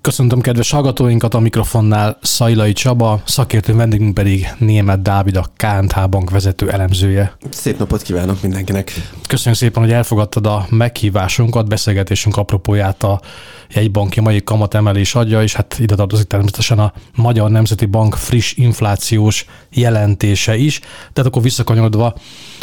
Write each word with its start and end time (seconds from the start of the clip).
Köszöntöm 0.00 0.40
kedves 0.40 0.70
hallgatóinkat 0.70 1.34
a 1.34 1.38
mikrofonnál 1.38 2.18
Szajlai 2.22 2.72
Csaba, 2.72 3.20
szakértő 3.24 3.74
vendégünk 3.74 4.14
pedig 4.14 4.48
Német 4.58 5.02
Dávid, 5.02 5.36
a 5.36 5.46
KNH 5.56 6.08
bank 6.08 6.30
vezető 6.30 6.70
elemzője. 6.70 7.36
Szép 7.50 7.78
napot 7.78 8.02
kívánok 8.02 8.42
mindenkinek! 8.42 8.92
Köszönjük 9.28 9.60
szépen, 9.60 9.82
hogy 9.82 9.92
elfogadtad 9.92 10.46
a 10.46 10.66
meghívásunkat, 10.70 11.68
beszélgetésünk 11.68 12.36
apropóját 12.36 13.02
a 13.02 13.20
jegybanki 13.70 14.20
mai 14.20 14.42
kamatemelés 14.42 15.14
adja, 15.14 15.42
és 15.42 15.54
hát 15.54 15.76
ide 15.78 15.94
tartozik 15.94 16.26
természetesen 16.26 16.78
a 16.78 16.92
Magyar 17.14 17.50
Nemzeti 17.50 17.86
Bank 17.86 18.14
friss 18.14 18.52
inflációs 18.56 19.46
jelentése 19.70 20.56
is. 20.56 20.78
Tehát 21.12 21.30
akkor 21.30 21.42
visszakanyarodva 21.42 22.14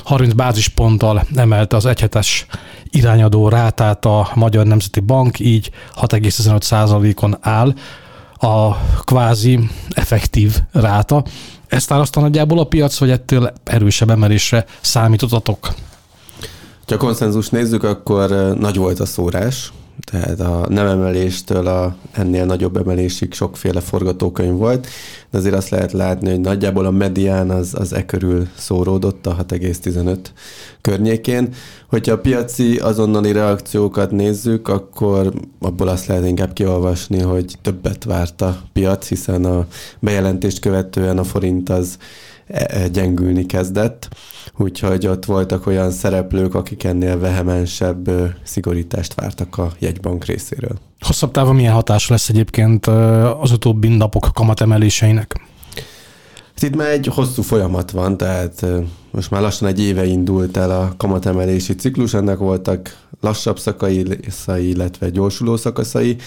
30 0.03 0.33
bázisponttal 0.33 1.23
emelte 1.35 1.75
az 1.75 1.85
egyhetes 1.85 2.45
irányadó 2.89 3.49
rátát 3.49 4.05
a 4.05 4.29
Magyar 4.33 4.65
Nemzeti 4.65 4.99
Bank, 4.99 5.39
így 5.39 5.71
6,15%-on 5.95 7.37
áll 7.41 7.73
a 8.37 8.75
kvázi 9.03 9.59
effektív 9.89 10.57
ráta. 10.71 11.23
Ezt 11.67 11.91
áraszta 11.91 12.19
nagyjából 12.19 12.59
a 12.59 12.63
piac, 12.63 12.97
vagy 12.97 13.09
ettől 13.09 13.53
erősebb 13.63 14.09
emelésre 14.09 14.65
számítottatok? 14.81 15.73
Ha 16.87 16.97
konszenzus 16.97 17.49
nézzük, 17.49 17.83
akkor 17.83 18.55
nagy 18.59 18.77
volt 18.77 18.99
a 18.99 19.05
szórás, 19.05 19.71
tehát 19.99 20.39
a 20.39 20.65
nem 20.69 20.87
emeléstől 20.87 21.67
a 21.67 21.95
ennél 22.11 22.45
nagyobb 22.45 22.77
emelésig 22.77 23.33
sokféle 23.33 23.79
forgatókönyv 23.79 24.57
volt, 24.57 24.87
de 25.31 25.37
azért 25.37 25.55
azt 25.55 25.69
lehet 25.69 25.91
látni, 25.91 26.29
hogy 26.29 26.39
nagyjából 26.39 26.85
a 26.85 26.91
medián 26.91 27.49
az, 27.49 27.73
az 27.77 27.93
e 27.93 28.05
körül 28.05 28.47
szóródott 28.57 29.25
a 29.25 29.45
6,15 29.49 30.17
környékén. 30.81 31.53
Hogyha 31.89 32.13
a 32.13 32.19
piaci 32.19 32.77
azonnali 32.77 33.31
reakciókat 33.31 34.11
nézzük, 34.11 34.67
akkor 34.67 35.33
abból 35.59 35.87
azt 35.87 36.05
lehet 36.05 36.25
inkább 36.25 36.53
kiolvasni, 36.53 37.21
hogy 37.21 37.55
többet 37.61 38.03
várt 38.03 38.41
a 38.41 38.61
piac, 38.73 39.07
hiszen 39.07 39.45
a 39.45 39.67
bejelentést 39.99 40.59
követően 40.59 41.17
a 41.17 41.23
forint 41.23 41.69
az 41.69 41.97
e, 42.47 42.67
e, 42.69 42.87
gyengülni 42.87 43.45
kezdett 43.45 44.07
úgyhogy 44.57 45.07
ott 45.07 45.25
voltak 45.25 45.67
olyan 45.67 45.91
szereplők, 45.91 46.55
akik 46.55 46.83
ennél 46.83 47.19
vehemensebb 47.19 48.09
szigorítást 48.43 49.13
vártak 49.13 49.57
a 49.57 49.71
jegybank 49.79 50.25
részéről. 50.25 50.77
Hosszabb 50.99 51.31
távon 51.31 51.55
milyen 51.55 51.73
hatás 51.73 52.07
lesz 52.07 52.29
egyébként 52.29 52.85
az 53.41 53.51
utóbbi 53.51 53.87
napok 53.87 54.29
kamatemeléseinek? 54.33 55.41
Itt 56.59 56.75
már 56.75 56.89
egy 56.89 57.07
hosszú 57.07 57.41
folyamat 57.41 57.91
van, 57.91 58.17
tehát 58.17 58.65
most 59.11 59.31
már 59.31 59.41
lassan 59.41 59.67
egy 59.67 59.79
éve 59.81 60.05
indult 60.05 60.57
el 60.57 60.71
a 60.71 60.93
kamatemelési 60.97 61.75
ciklus, 61.75 62.13
ennek 62.13 62.37
voltak 62.37 62.97
lassabb 63.21 63.59
szakaszai, 63.59 64.69
illetve 64.69 65.09
gyorsuló 65.09 65.57
szakaszai 65.57 66.17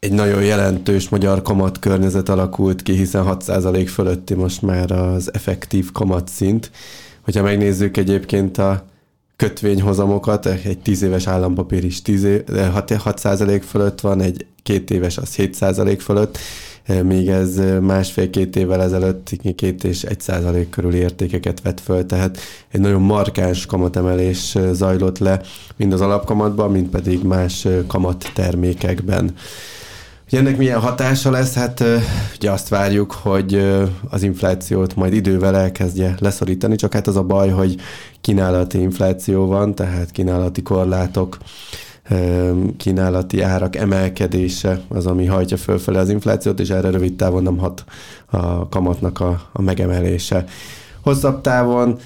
egy 0.00 0.12
nagyon 0.12 0.42
jelentős 0.42 1.08
magyar 1.08 1.42
kamat 1.42 1.78
környezet 1.78 2.28
alakult 2.28 2.82
ki, 2.82 2.92
hiszen 2.92 3.24
6% 3.28 3.88
fölötti 3.92 4.34
most 4.34 4.62
már 4.62 4.90
az 4.90 5.34
effektív 5.34 5.92
kamatszint. 5.92 6.70
Hogyha 7.24 7.42
megnézzük 7.42 7.96
egyébként 7.96 8.58
a 8.58 8.84
kötvényhozamokat, 9.36 10.46
egy 10.46 10.78
10 10.78 11.02
éves 11.02 11.26
állampapír 11.26 11.84
is 11.84 12.02
10 12.02 12.24
év, 12.24 12.42
6% 12.46 13.62
fölött 13.68 14.00
van, 14.00 14.20
egy 14.20 14.46
két 14.62 14.90
éves 14.90 15.18
az 15.18 15.34
7% 15.36 15.98
fölött, 16.00 16.38
még 17.02 17.28
ez 17.28 17.60
másfél-két 17.80 18.56
évvel 18.56 18.82
ezelőtt 18.82 19.30
két 19.56 19.84
és 19.84 20.02
egy 20.02 20.20
százalék 20.20 20.70
körül 20.70 20.94
értékeket 20.94 21.62
vett 21.62 21.80
föl, 21.80 22.06
tehát 22.06 22.38
egy 22.70 22.80
nagyon 22.80 23.02
markáns 23.02 23.66
kamatemelés 23.66 24.56
zajlott 24.72 25.18
le, 25.18 25.40
mind 25.76 25.92
az 25.92 26.00
alapkamatban, 26.00 26.70
mind 26.70 26.88
pedig 26.88 27.22
más 27.22 27.66
kamattermékekben. 27.86 29.34
Hogy 30.28 30.38
ennek 30.38 30.56
milyen 30.56 30.80
hatása 30.80 31.30
lesz? 31.30 31.54
Hát 31.54 31.84
ugye 32.36 32.50
azt 32.50 32.68
várjuk, 32.68 33.12
hogy 33.12 33.64
az 34.10 34.22
inflációt 34.22 34.96
majd 34.96 35.12
idővel 35.12 35.56
elkezdje 35.56 36.14
leszorítani, 36.18 36.76
csak 36.76 36.92
hát 36.92 37.06
az 37.06 37.16
a 37.16 37.22
baj, 37.22 37.48
hogy 37.48 37.76
kínálati 38.20 38.80
infláció 38.80 39.46
van, 39.46 39.74
tehát 39.74 40.10
kínálati 40.10 40.62
korlátok, 40.62 41.38
kínálati 42.76 43.40
árak 43.42 43.76
emelkedése 43.76 44.80
az, 44.88 45.06
ami 45.06 45.26
hajtja 45.26 45.56
fölfele 45.56 45.98
az 45.98 46.10
inflációt, 46.10 46.60
és 46.60 46.70
erre 46.70 46.90
rövid 46.90 47.16
távon 47.16 47.42
nem 47.42 47.58
hat 47.58 47.84
a 48.26 48.68
kamatnak 48.68 49.20
a, 49.20 49.48
a 49.52 49.62
megemelése. 49.62 50.44
Hosszabb 51.02 51.40
távon 51.40 51.98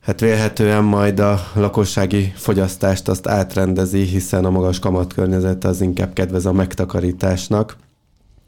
hát 0.00 0.20
vélhetően 0.20 0.84
majd 0.84 1.20
a 1.20 1.40
lakossági 1.54 2.32
fogyasztást 2.36 3.08
azt 3.08 3.28
átrendezi, 3.28 4.02
hiszen 4.02 4.44
a 4.44 4.50
magas 4.50 4.78
kamatkörnyezet 4.78 5.64
az 5.64 5.80
inkább 5.80 6.12
kedvez 6.12 6.46
a 6.46 6.52
megtakarításnak, 6.52 7.76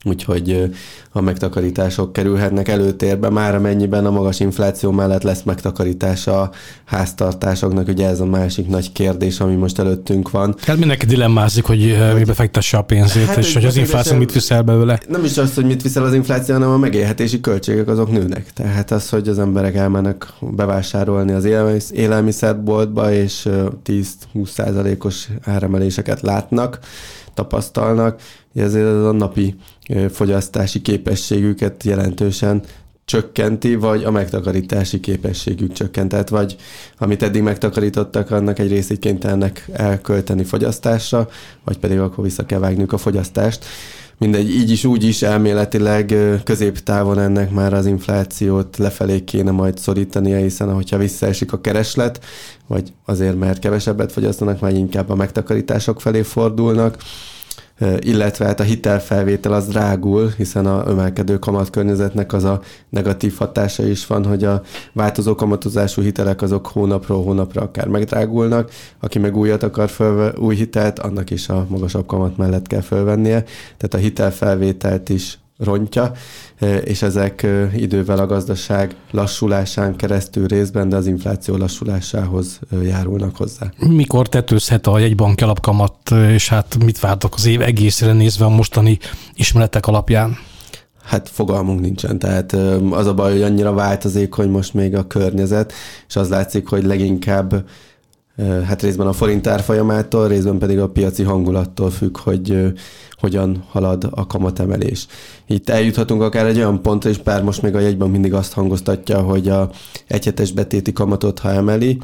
úgyhogy 0.05 0.71
a 1.13 1.21
megtakarítások 1.21 2.13
kerülhetnek 2.13 2.69
előtérbe, 2.69 3.31
már 3.31 3.55
amennyiben 3.55 4.07
a 4.07 4.11
magas 4.11 4.41
infláció 4.41 4.91
mellett 4.91 5.23
lesz 5.23 5.43
megtakarítása 5.43 6.41
a 6.41 6.51
háztartásoknak, 6.85 7.89
ugye 7.89 8.09
ez 8.09 8.21
a 8.21 8.25
másik 8.25 8.69
nagy 8.69 8.93
kérdés, 8.93 9.41
ami 9.41 9.55
most 9.55 9.79
előttünk 9.79 10.31
van. 10.31 10.55
Hát 10.67 10.77
mindenki 10.77 11.07
dilemmázik, 11.07 11.65
hogy, 11.65 11.97
hogy 12.11 12.19
mibe 12.19 12.35
fektesse 12.35 12.77
a 12.77 12.83
pénzét, 12.83 13.27
hát 13.27 13.37
és 13.37 13.55
hogy 13.55 13.65
az 13.65 13.77
infláció 13.77 14.17
mit 14.17 14.33
viszel 14.33 14.63
belőle. 14.63 15.01
Nem 15.09 15.25
is 15.25 15.39
az, 15.39 15.55
hogy 15.55 15.65
mit 15.65 15.83
viszel 15.83 16.05
az 16.05 16.15
infláció, 16.15 16.55
hanem 16.55 16.71
a 16.71 16.77
megélhetési 16.77 17.41
költségek 17.41 17.89
azok 17.89 18.13
nőnek. 18.13 18.53
Tehát 18.53 18.91
az, 18.91 19.09
hogy 19.09 19.29
az 19.29 19.39
emberek 19.39 19.75
elmennek 19.75 20.27
bevásárolni 20.41 21.33
az 21.33 21.45
élelmiszerboltba, 21.91 23.13
és 23.13 23.49
10-20 23.85 24.05
százalékos 24.45 25.29
áremeléseket 25.43 26.21
látnak, 26.21 26.79
tapasztalnak, 27.35 28.21
ezért 28.55 28.87
ez 28.87 29.05
a 29.05 29.13
napi 29.13 29.55
fogyasztási 30.11 30.83
képességüket 30.83 31.83
jelentősen 31.85 32.63
csökkenti, 33.05 33.75
vagy 33.75 34.05
a 34.05 34.11
megtakarítási 34.11 35.01
képességük 35.01 35.73
csökkentett, 35.73 36.29
vagy 36.29 36.57
amit 36.99 37.23
eddig 37.23 37.43
megtakarítottak, 37.43 38.31
annak 38.31 38.59
egy 38.59 38.69
részét 38.69 38.99
kénytelenek 38.99 39.69
elkölteni 39.73 40.45
fogyasztásra, 40.45 41.29
vagy 41.65 41.79
pedig 41.79 41.99
akkor 41.99 42.25
vissza 42.25 42.47
kell 42.47 42.59
vágniuk 42.59 42.93
a 42.93 42.99
fogyasztást. 42.99 43.65
Mindegy, 44.19 44.51
így 44.51 44.71
is, 44.71 44.85
úgy 44.85 45.05
is 45.05 45.23
elméletileg 45.23 46.15
középtávon 46.45 47.19
ennek 47.19 47.51
már 47.51 47.75
az 47.75 47.87
inflációt 47.87 48.77
lefelé 48.77 49.25
kéne 49.25 49.51
majd 49.51 49.79
szorítania, 49.79 50.37
hiszen 50.37 50.69
ahogyha 50.69 50.99
visszaesik 50.99 51.53
a 51.53 51.61
kereslet, 51.61 52.25
vagy 52.67 52.93
azért 53.05 53.39
mert 53.39 53.59
kevesebbet 53.59 54.13
fogyasztanak, 54.13 54.61
már 54.61 54.73
inkább 54.73 55.11
a 55.11 55.15
megtakarítások 55.15 56.01
felé 56.01 56.23
fordulnak, 56.23 56.97
illetve 57.99 58.45
hát 58.45 58.61
a 58.61 58.63
hitelfelvétel 58.63 59.53
az 59.53 59.67
drágul, 59.67 60.31
hiszen 60.37 60.67
a 60.67 60.89
emelkedő 60.89 61.39
kamatkörnyezetnek 61.39 62.33
az 62.33 62.45
a 62.45 62.61
negatív 62.89 63.35
hatása 63.37 63.87
is 63.87 64.07
van, 64.07 64.25
hogy 64.25 64.45
a 64.45 64.63
változó 64.93 65.35
kamatozású 65.35 66.03
hitelek 66.03 66.43
azok 66.43 66.67
hónapról 66.67 67.23
hónapra 67.23 67.63
akár 67.63 67.89
megdrágulnak, 67.89 68.71
aki 69.01 69.19
meg 69.19 69.37
újat 69.37 69.63
akar 69.63 69.89
fölve, 69.89 70.33
új 70.39 70.55
hitelt, 70.55 70.99
annak 70.99 71.31
is 71.31 71.49
a 71.49 71.67
magasabb 71.69 72.07
kamat 72.07 72.37
mellett 72.37 72.67
kell 72.67 72.81
fölvennie, 72.81 73.45
tehát 73.77 73.95
a 73.95 73.97
hitelfelvételt 73.97 75.09
is 75.09 75.39
rontja, 75.65 76.13
és 76.85 77.03
ezek 77.03 77.47
idővel 77.77 78.19
a 78.19 78.27
gazdaság 78.27 78.95
lassulásán 79.11 79.97
keresztül 79.97 80.47
részben, 80.47 80.89
de 80.89 80.97
az 80.97 81.07
infláció 81.07 81.57
lassulásához 81.57 82.61
járulnak 82.83 83.37
hozzá. 83.37 83.73
Mikor 83.79 84.29
tetőzhet 84.29 84.87
a 84.87 84.99
jegybanki 84.99 85.45
alapkamat, 85.45 86.11
és 86.11 86.49
hát 86.49 86.85
mit 86.85 87.01
vártok 87.01 87.35
az 87.35 87.47
év 87.47 87.61
egészre 87.61 88.13
nézve 88.13 88.45
a 88.45 88.49
mostani 88.49 88.99
ismeretek 89.35 89.87
alapján? 89.87 90.37
Hát 91.03 91.29
fogalmunk 91.29 91.81
nincsen, 91.81 92.19
tehát 92.19 92.53
az 92.91 93.07
a 93.07 93.15
baj, 93.15 93.33
hogy 93.33 93.43
annyira 93.43 93.73
változik, 93.73 94.33
hogy 94.33 94.51
most 94.51 94.75
még 94.75 94.95
a 94.95 95.07
környezet, 95.07 95.73
és 96.09 96.17
az 96.17 96.29
látszik, 96.29 96.69
hogy 96.69 96.85
leginkább 96.85 97.65
hát 98.67 98.83
részben 98.83 99.07
a 99.07 99.13
forint 99.13 99.47
árfolyamától, 99.47 100.29
részben 100.29 100.59
pedig 100.59 100.79
a 100.79 100.89
piaci 100.89 101.23
hangulattól 101.23 101.91
függ, 101.91 102.19
hogy 102.19 102.73
hogyan 103.21 103.65
halad 103.71 104.09
a 104.11 104.27
kamatemelés. 104.27 105.07
Itt 105.47 105.69
eljuthatunk 105.69 106.23
akár 106.23 106.47
egy 106.47 106.57
olyan 106.57 106.83
pontra, 106.83 107.11
és 107.11 107.19
bár 107.19 107.43
most 107.43 107.63
még 107.63 107.75
a 107.75 107.81
jegyben 107.81 108.11
mindig 108.11 108.35
azt 108.35 108.53
hangoztatja, 108.53 109.21
hogy 109.21 109.49
a 109.49 109.71
egyhetes 110.07 110.53
betéti 110.53 110.93
kamatot, 110.93 111.39
ha 111.39 111.51
emeli, 111.51 111.99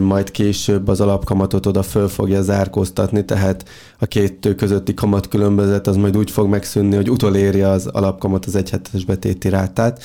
majd 0.00 0.30
később 0.30 0.88
az 0.88 1.00
alapkamatot 1.00 1.66
oda 1.66 1.82
föl 1.82 2.08
fogja 2.08 2.42
zárkóztatni, 2.42 3.24
tehát 3.24 3.64
a 3.98 4.06
két 4.06 4.54
közötti 4.56 4.94
kamatkülönbözet 4.94 5.86
az 5.86 5.96
majd 5.96 6.16
úgy 6.16 6.30
fog 6.30 6.48
megszűnni, 6.48 6.96
hogy 6.96 7.10
utolérje 7.10 7.68
az 7.68 7.86
alapkamat 7.86 8.46
az 8.46 8.56
egyhetes 8.56 9.04
betéti 9.04 9.48
rátát. 9.48 10.02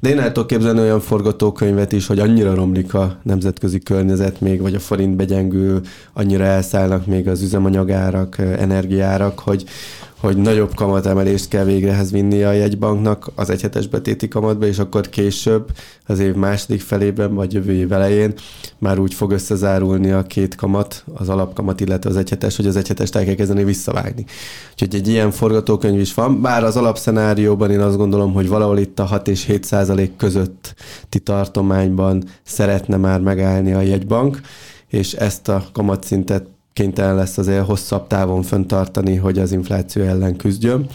De 0.00 0.08
én 0.08 0.18
el 0.18 0.32
tudok 0.32 0.46
képzelni 0.46 0.80
olyan 0.80 1.00
forgatókönyvet 1.00 1.92
is, 1.92 2.06
hogy 2.06 2.18
annyira 2.18 2.54
romlik 2.54 2.94
a 2.94 3.16
nemzetközi 3.22 3.78
környezet 3.78 4.40
még, 4.40 4.60
vagy 4.60 4.74
a 4.74 4.78
forint 4.78 5.16
begyengül, 5.16 5.80
annyira 6.12 6.44
elszállnak 6.44 7.06
még 7.06 7.28
az 7.28 7.42
üzemanyagárak, 7.42 8.38
energiárak, 8.38 9.38
hogy, 9.38 9.64
hogy 10.20 10.36
nagyobb 10.36 10.74
kamatemelést 10.74 11.48
kell 11.48 11.64
végrehez 11.64 12.10
vinni 12.10 12.42
a 12.42 12.52
jegybanknak 12.52 13.30
az 13.34 13.50
egyhetes 13.50 13.86
betéti 13.86 14.28
kamatba, 14.28 14.66
és 14.66 14.78
akkor 14.78 15.08
később, 15.08 15.70
az 16.06 16.18
év 16.18 16.34
második 16.34 16.80
felében, 16.80 17.34
vagy 17.34 17.52
jövő 17.52 17.72
év 17.72 17.92
elején 17.92 18.34
már 18.78 18.98
úgy 18.98 19.14
fog 19.14 19.30
összezárulni 19.30 20.10
a 20.10 20.22
két 20.22 20.54
kamat, 20.54 21.04
az 21.14 21.28
alapkamat, 21.28 21.80
illetve 21.80 22.10
az 22.10 22.16
egyhetes, 22.16 22.56
hogy 22.56 22.66
az 22.66 22.76
egyhetest 22.76 23.16
el 23.16 23.24
kell 23.24 23.34
kezdeni 23.34 23.64
visszavágni. 23.64 24.24
Úgyhogy 24.72 24.94
egy 24.94 25.08
ilyen 25.08 25.30
forgatókönyv 25.30 26.00
is 26.00 26.14
van, 26.14 26.40
bár 26.40 26.64
az 26.64 26.76
alapszenárióban 26.76 27.70
én 27.70 27.80
azt 27.80 27.96
gondolom, 27.96 28.32
hogy 28.32 28.48
valahol 28.48 28.78
itt 28.78 28.98
a 28.98 29.04
6 29.04 29.28
és 29.28 29.44
7 29.44 29.64
százalék 29.64 30.16
közötti 30.16 31.18
tartományban 31.22 32.24
szeretne 32.42 32.96
már 32.96 33.20
megállni 33.20 33.72
a 33.72 33.80
jegybank, 33.80 34.40
és 34.88 35.12
ezt 35.12 35.48
a 35.48 35.64
kamatszintet 35.72 36.46
kénytelen 36.78 37.14
lesz 37.14 37.38
azért 37.38 37.66
hosszabb 37.66 38.06
távon 38.06 38.42
föntartani, 38.42 39.16
hogy 39.16 39.38
az 39.38 39.52
infláció 39.52 40.02
ellen 40.02 40.36
küzdjön. 40.36 40.86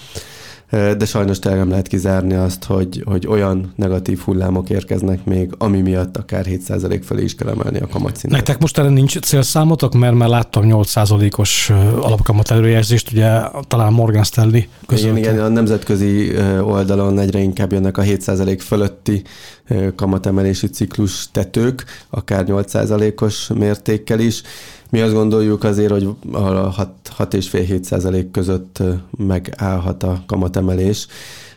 De 0.97 1.05
sajnos 1.05 1.39
tényleg 1.39 1.59
nem 1.59 1.69
lehet 1.69 1.87
kizárni 1.87 2.33
azt, 2.33 2.63
hogy, 2.63 3.03
hogy 3.05 3.27
olyan 3.27 3.73
negatív 3.75 4.19
hullámok 4.19 4.69
érkeznek 4.69 5.25
még, 5.25 5.51
ami 5.57 5.81
miatt 5.81 6.17
akár 6.17 6.45
7% 6.49 7.01
felé 7.03 7.23
is 7.23 7.35
kell 7.35 7.49
emelni 7.49 7.79
a 7.79 7.87
kamatszintet. 7.87 8.31
Nektek 8.31 8.59
most 8.59 8.77
erre 8.77 8.89
nincs 8.89 9.19
célszámotok, 9.19 9.93
mert 9.93 10.15
már 10.15 10.29
láttam 10.29 10.63
8%-os 10.67 11.69
alapkamat 12.01 12.51
előjelzést, 12.51 13.11
ugye 13.11 13.41
talán 13.67 13.93
Morgan 13.93 14.23
Stanley 14.23 14.61
között. 14.85 15.05
Igen, 15.05 15.17
igen, 15.17 15.39
a 15.39 15.47
nemzetközi 15.47 16.31
oldalon 16.61 17.19
egyre 17.19 17.39
inkább 17.39 17.71
jönnek 17.71 17.97
a 17.97 18.01
7% 18.01 18.59
fölötti 18.65 19.23
kamatemelési 19.95 20.67
ciklus 20.67 21.31
tetők, 21.31 21.83
akár 22.09 22.45
8%-os 22.47 23.47
mértékkel 23.47 24.19
is. 24.19 24.41
Mi 24.89 25.01
azt 25.01 25.13
gondoljuk 25.13 25.63
azért, 25.63 25.91
hogy 25.91 26.09
a 26.31 26.75
6,5-7 27.17 27.83
százalék 27.83 28.31
között 28.31 28.83
megállhat 29.17 30.03
a 30.03 30.23
kamatemelés, 30.27 31.07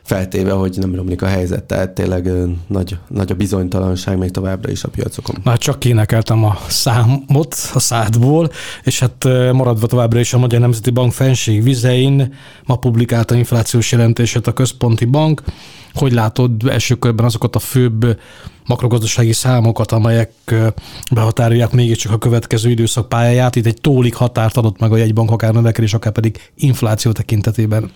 feltéve, 0.07 0.53
hogy 0.53 0.77
nem 0.79 0.95
romlik 0.95 1.23
a 1.23 1.27
helyzet, 1.27 1.65
tehát 1.65 1.91
tényleg 1.91 2.31
nagy, 2.67 2.99
nagy 3.09 3.31
a 3.31 3.35
bizonytalanság 3.35 4.19
még 4.19 4.31
továbbra 4.31 4.71
is 4.71 4.85
a 4.85 4.89
piacokon. 4.89 5.37
Na, 5.45 5.57
csak 5.57 5.79
kénekeltem 5.79 6.45
a 6.45 6.59
számot 6.69 7.57
a 7.75 7.79
szádból, 7.79 8.51
és 8.83 9.01
hát 9.01 9.25
maradva 9.53 9.87
továbbra 9.87 10.21
is 10.21 10.33
a 10.33 10.39
Magyar 10.39 10.61
Nemzeti 10.61 10.91
Bank 10.91 11.13
fenség 11.13 11.63
vizein 11.63 12.35
ma 12.65 12.77
publikálta 12.77 13.35
inflációs 13.35 13.93
jelentését 13.93 14.47
a 14.47 14.53
központi 14.53 15.05
bank, 15.05 15.43
hogy 15.93 16.13
látod 16.13 16.51
első 16.69 16.95
körben 16.95 17.25
azokat 17.25 17.57
a 17.57 17.59
főbb 17.59 18.21
makrogazdasági 18.67 19.33
számokat, 19.33 19.93
amelyek 19.93 20.33
behatárolják 21.13 21.73
mégiscsak 21.73 22.13
a 22.13 22.19
következő 22.19 22.71
időszak 22.71 23.09
pályáját? 23.09 23.57
Itt 23.57 23.67
egy 23.67 23.81
tólik 23.81 24.15
határt 24.15 24.57
adott 24.57 24.79
meg 24.79 24.93
a 24.93 24.97
jegybank, 24.97 25.31
akár 25.31 25.53
növekedés, 25.53 25.95
akár 25.95 26.13
pedig 26.13 26.51
infláció 26.55 27.13
tekintetében. 27.13 27.91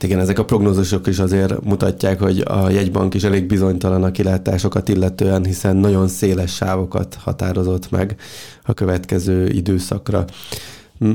Igen, 0.00 0.18
ezek 0.18 0.38
a 0.38 0.44
prognózusok 0.44 1.06
is 1.06 1.18
azért 1.18 1.64
mutatják, 1.64 2.20
hogy 2.20 2.44
a 2.46 2.70
jegybank 2.70 3.14
is 3.14 3.22
elég 3.22 3.46
bizonytalan 3.46 4.02
a 4.04 4.10
kilátásokat 4.10 4.88
illetően, 4.88 5.44
hiszen 5.44 5.76
nagyon 5.76 6.08
széles 6.08 6.54
sávokat 6.54 7.14
határozott 7.20 7.90
meg 7.90 8.16
a 8.62 8.74
következő 8.74 9.48
időszakra. 9.48 10.24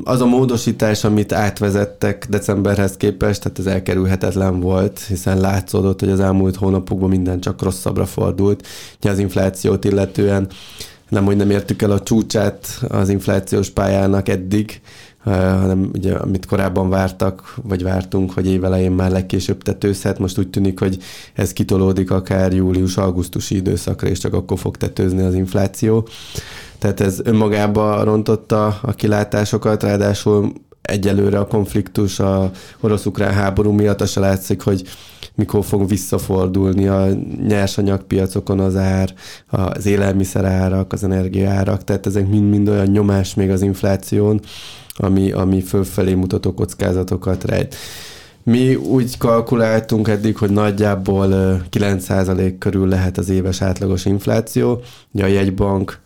Az 0.04 0.22
a 0.22 0.26
módosítás, 0.26 1.04
amit 1.04 1.32
átvezettek 1.34 2.26
decemberhez 2.30 2.98
képest, 2.98 3.42
tehát 3.42 3.60
ez 3.60 3.66
elkerülhetetlen 3.66 4.60
volt, 4.60 5.00
hiszen 5.00 5.40
látszódott, 5.40 6.00
hogy 6.00 6.10
az 6.10 6.20
elmúlt 6.20 6.56
hónapokban 6.56 7.10
minden 7.10 7.40
csak 7.40 7.62
rosszabbra 7.62 8.06
fordult. 8.06 8.68
Az 9.02 9.20
inflációt 9.20 9.86
illetően 9.86 10.48
nem, 11.10 11.26
hogy 11.26 11.36
nem 11.36 11.50
értük 11.50 11.82
el 11.82 11.92
a 11.92 12.00
csúcsát 12.00 12.84
az 12.88 13.10
inflációs 13.10 13.70
pályának 13.70 14.30
eddig, 14.30 14.82
hanem 15.24 15.90
ugye 15.94 16.14
amit 16.14 16.46
korábban 16.46 16.90
vártak, 16.90 17.56
vagy 17.64 17.84
vártunk, 17.84 18.32
hogy 18.32 18.48
évelején 18.48 18.92
már 18.92 19.12
legkésőbb 19.12 19.62
tetőzhet, 19.62 20.20
most 20.20 20.38
úgy 20.38 20.50
tűnik, 20.50 20.80
hogy 20.80 20.98
ez 21.34 21.54
kitolódik 21.54 22.12
akár 22.12 22.54
július-augusztusi 22.54 23.56
időszakra, 23.56 24.08
és 24.08 24.20
csak 24.20 24.34
akkor 24.34 24.60
fog 24.60 24.78
tetőzni 24.78 25.22
az 25.22 25.34
infláció. 25.34 26.08
Tehát 26.80 27.00
ez 27.00 27.20
önmagába 27.24 28.04
rontotta 28.04 28.80
a 28.82 28.92
kilátásokat, 28.92 29.84
ráadásul 29.84 30.54
egyelőre 30.82 31.40
a 31.40 31.48
konfliktus 31.48 32.20
a 32.20 32.52
orosz-ukrán 32.80 33.34
háború 33.34 33.72
miatt 33.72 34.02
az 34.02 34.10
se 34.10 34.20
látszik, 34.20 34.62
hogy 34.62 34.84
mikor 35.36 35.66
fog 35.66 35.88
visszafordulni 35.88 36.88
a 36.88 37.08
nyersanyagpiacokon 37.48 38.60
az 38.60 38.76
ár, 38.76 39.14
az 39.48 39.86
élelmiszerárak, 39.86 40.94
az 40.94 41.04
energiaárak, 41.04 41.84
tehát 41.84 42.06
ezek 42.06 42.28
mind-mind 42.28 42.70
olyan 42.70 42.88
nyomás 42.88 43.34
még 43.34 43.50
az 43.50 43.62
infláción, 43.62 44.42
ami, 44.96 45.32
ami 45.32 45.62
fölfelé 45.62 46.14
mutató 46.14 46.54
kockázatokat 46.54 47.44
rejt. 47.44 47.76
Mi 48.44 48.76
úgy 48.76 49.18
kalkuláltunk 49.18 50.08
eddig, 50.08 50.38
hogy 50.38 50.50
nagyjából 50.50 51.28
9% 51.72 52.56
körül 52.60 52.88
lehet 52.88 53.18
az 53.18 53.30
éves 53.30 53.62
átlagos 53.62 54.06
infláció. 54.06 54.82
Ugye 55.12 55.24
a 55.24 55.28
jegybank 55.28 56.02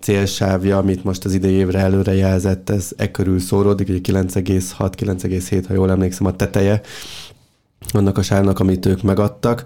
célsávja, 0.00 0.78
amit 0.78 1.04
most 1.04 1.24
az 1.24 1.34
idei 1.34 1.52
évre 1.52 1.78
előre 1.78 2.14
jelzett, 2.14 2.70
ez 2.70 2.90
e 2.96 3.10
körül 3.10 3.38
szóródik, 3.38 3.88
ugye 3.88 3.98
9,6-9,7, 4.20 5.64
ha 5.68 5.74
jól 5.74 5.90
emlékszem, 5.90 6.26
a 6.26 6.36
teteje 6.36 6.80
annak 7.90 8.18
a 8.18 8.22
sávnak, 8.22 8.60
amit 8.60 8.86
ők 8.86 9.02
megadtak. 9.02 9.62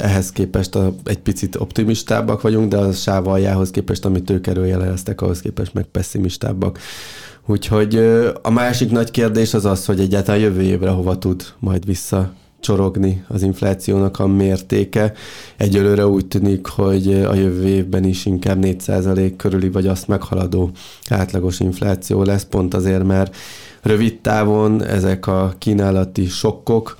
Ehhez 0.00 0.32
képest 0.32 0.74
a, 0.74 0.94
egy 1.04 1.18
picit 1.18 1.56
optimistábbak 1.56 2.40
vagyunk, 2.40 2.70
de 2.70 2.76
a 2.76 2.92
sáv 2.92 3.26
aljához 3.26 3.70
képest, 3.70 4.04
amit 4.04 4.30
ők 4.30 4.46
előjeleztek, 4.46 5.20
ahhoz 5.20 5.40
képest 5.40 5.74
meg 5.74 5.84
pessimistábbak. 5.84 6.78
Úgyhogy 7.50 7.96
a 8.42 8.50
másik 8.50 8.90
nagy 8.90 9.10
kérdés 9.10 9.54
az 9.54 9.64
az, 9.64 9.84
hogy 9.84 10.00
egyáltalán 10.00 10.40
jövő 10.40 10.62
évre 10.62 10.90
hova 10.90 11.18
tud 11.18 11.42
majd 11.58 11.86
vissza 11.86 12.32
csorogni 12.60 13.24
az 13.28 13.42
inflációnak 13.42 14.18
a 14.18 14.26
mértéke. 14.26 15.12
Egyelőre 15.56 16.06
úgy 16.06 16.26
tűnik, 16.26 16.66
hogy 16.66 17.14
a 17.14 17.34
jövő 17.34 17.66
évben 17.66 18.04
is 18.04 18.26
inkább 18.26 18.58
4% 18.60 19.32
körüli, 19.36 19.68
vagy 19.70 19.86
azt 19.86 20.08
meghaladó 20.08 20.70
átlagos 21.10 21.60
infláció 21.60 22.22
lesz, 22.22 22.44
pont 22.44 22.74
azért, 22.74 23.04
mert 23.04 23.36
rövid 23.82 24.20
távon 24.20 24.84
ezek 24.84 25.26
a 25.26 25.54
kínálati 25.58 26.26
sokkok 26.26 26.97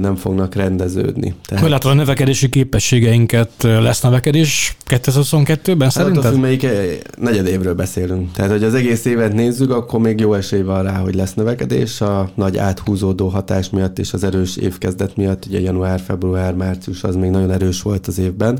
nem 0.00 0.16
fognak 0.16 0.54
rendeződni. 0.54 1.34
Tehát... 1.44 1.84
A 1.84 1.94
növekedési 1.94 2.48
képességeinket, 2.48 3.50
lesz 3.62 4.00
növekedés 4.00 4.76
2022-ben 4.88 5.90
szerinted? 5.90 6.22
Hát 6.22 6.36
melyik 6.36 6.66
negyedévről 7.18 7.74
beszélünk. 7.74 8.32
Tehát, 8.32 8.50
hogy 8.50 8.64
az 8.64 8.74
egész 8.74 9.04
évet 9.04 9.32
nézzük, 9.32 9.70
akkor 9.70 10.00
még 10.00 10.20
jó 10.20 10.34
esély 10.34 10.62
van 10.62 10.82
rá, 10.82 10.98
hogy 10.98 11.14
lesz 11.14 11.34
növekedés. 11.34 12.00
A 12.00 12.30
nagy 12.34 12.58
áthúzódó 12.58 13.28
hatás 13.28 13.70
miatt 13.70 13.98
és 13.98 14.12
az 14.12 14.24
erős 14.24 14.56
évkezdet 14.56 15.16
miatt, 15.16 15.46
ugye 15.46 15.60
január, 15.60 16.00
február, 16.00 16.54
március 16.54 17.02
az 17.04 17.16
még 17.16 17.30
nagyon 17.30 17.50
erős 17.50 17.82
volt 17.82 18.06
az 18.06 18.18
évben 18.18 18.58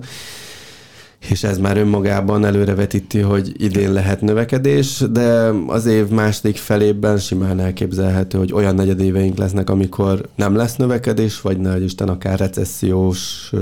és 1.30 1.44
ez 1.44 1.58
már 1.58 1.76
önmagában 1.76 2.44
előrevetíti, 2.44 3.18
hogy 3.20 3.52
idén 3.56 3.92
lehet 3.92 4.20
növekedés, 4.20 5.04
de 5.10 5.52
az 5.66 5.86
év 5.86 6.08
második 6.08 6.56
felében 6.56 7.18
simán 7.18 7.60
elképzelhető, 7.60 8.38
hogy 8.38 8.52
olyan 8.52 8.74
negyedéveink 8.74 9.38
lesznek, 9.38 9.70
amikor 9.70 10.28
nem 10.36 10.54
lesz 10.54 10.76
növekedés, 10.76 11.40
vagy 11.40 11.58
nagy 11.58 11.82
Isten 11.82 12.08
akár 12.08 12.38
recessziós 12.38 13.52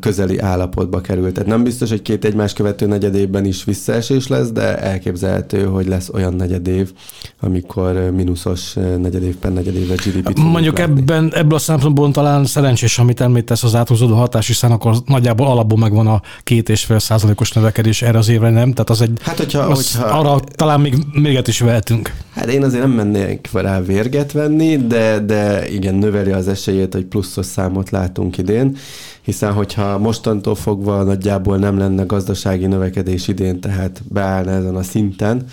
közeli 0.00 0.38
állapotba 0.38 1.00
került. 1.00 1.32
Tehát 1.32 1.48
nem 1.48 1.62
biztos, 1.62 1.90
hogy 1.90 2.02
két 2.02 2.24
egymás 2.24 2.52
követő 2.52 2.86
negyedévben 2.86 3.44
is 3.44 3.64
visszaesés 3.64 4.26
lesz, 4.26 4.50
de 4.50 4.78
elképzelhető, 4.78 5.64
hogy 5.64 5.86
lesz 5.86 6.08
olyan 6.12 6.34
negyedév, 6.34 6.92
amikor 7.40 7.92
mínuszos 7.92 8.72
negyedévben 8.74 9.52
negyedévre 9.52 9.94
GDP-t 9.94 10.38
Mondjuk 10.38 10.78
ebben, 10.78 11.32
ebből 11.34 11.54
a 11.54 11.58
szempontból 11.58 12.10
talán 12.10 12.44
szerencsés, 12.44 12.98
amit 12.98 13.20
említesz 13.20 13.62
az 13.62 13.74
áthúzódó 13.74 14.14
hatás, 14.14 14.46
hiszen 14.46 14.70
akkor 14.70 14.96
nagyjából 15.06 15.46
alapból 15.46 15.78
megvan 15.78 16.06
a 16.06 16.22
két 16.42 16.68
és 16.68 16.84
fél 16.84 16.98
százalékos 16.98 17.52
növekedés 17.52 18.02
erre 18.02 18.18
az 18.18 18.28
évre, 18.28 18.50
nem? 18.50 18.72
Tehát 18.72 18.90
az 18.90 19.00
egy, 19.00 19.18
hát, 19.22 19.38
hogyha, 19.38 19.58
az 19.58 19.92
hogyha, 19.92 20.18
arra 20.18 20.40
talán 20.40 20.80
még 20.80 20.94
méget 21.12 21.48
is 21.48 21.60
vehetünk. 21.60 22.12
Hát 22.34 22.46
én 22.46 22.62
azért 22.62 22.82
nem 22.82 22.92
mennék 22.92 23.48
rá 23.52 23.80
vérget 23.80 24.32
venni, 24.32 24.76
de, 24.76 25.18
de 25.18 25.68
igen, 25.68 25.94
növeli 25.94 26.32
az 26.32 26.48
esélyét, 26.48 26.94
hogy 26.94 27.04
pluszos 27.04 27.46
számot 27.46 27.90
látunk 27.90 28.38
idén 28.38 28.76
hiszen 29.24 29.52
hogyha 29.52 29.98
mostantól 29.98 30.54
fogva 30.54 31.02
nagyjából 31.02 31.56
nem 31.56 31.78
lenne 31.78 32.04
gazdasági 32.04 32.66
növekedés 32.66 33.28
idén, 33.28 33.60
tehát 33.60 34.02
beállna 34.08 34.50
ezen 34.50 34.76
a 34.76 34.82
szinten, 34.82 35.46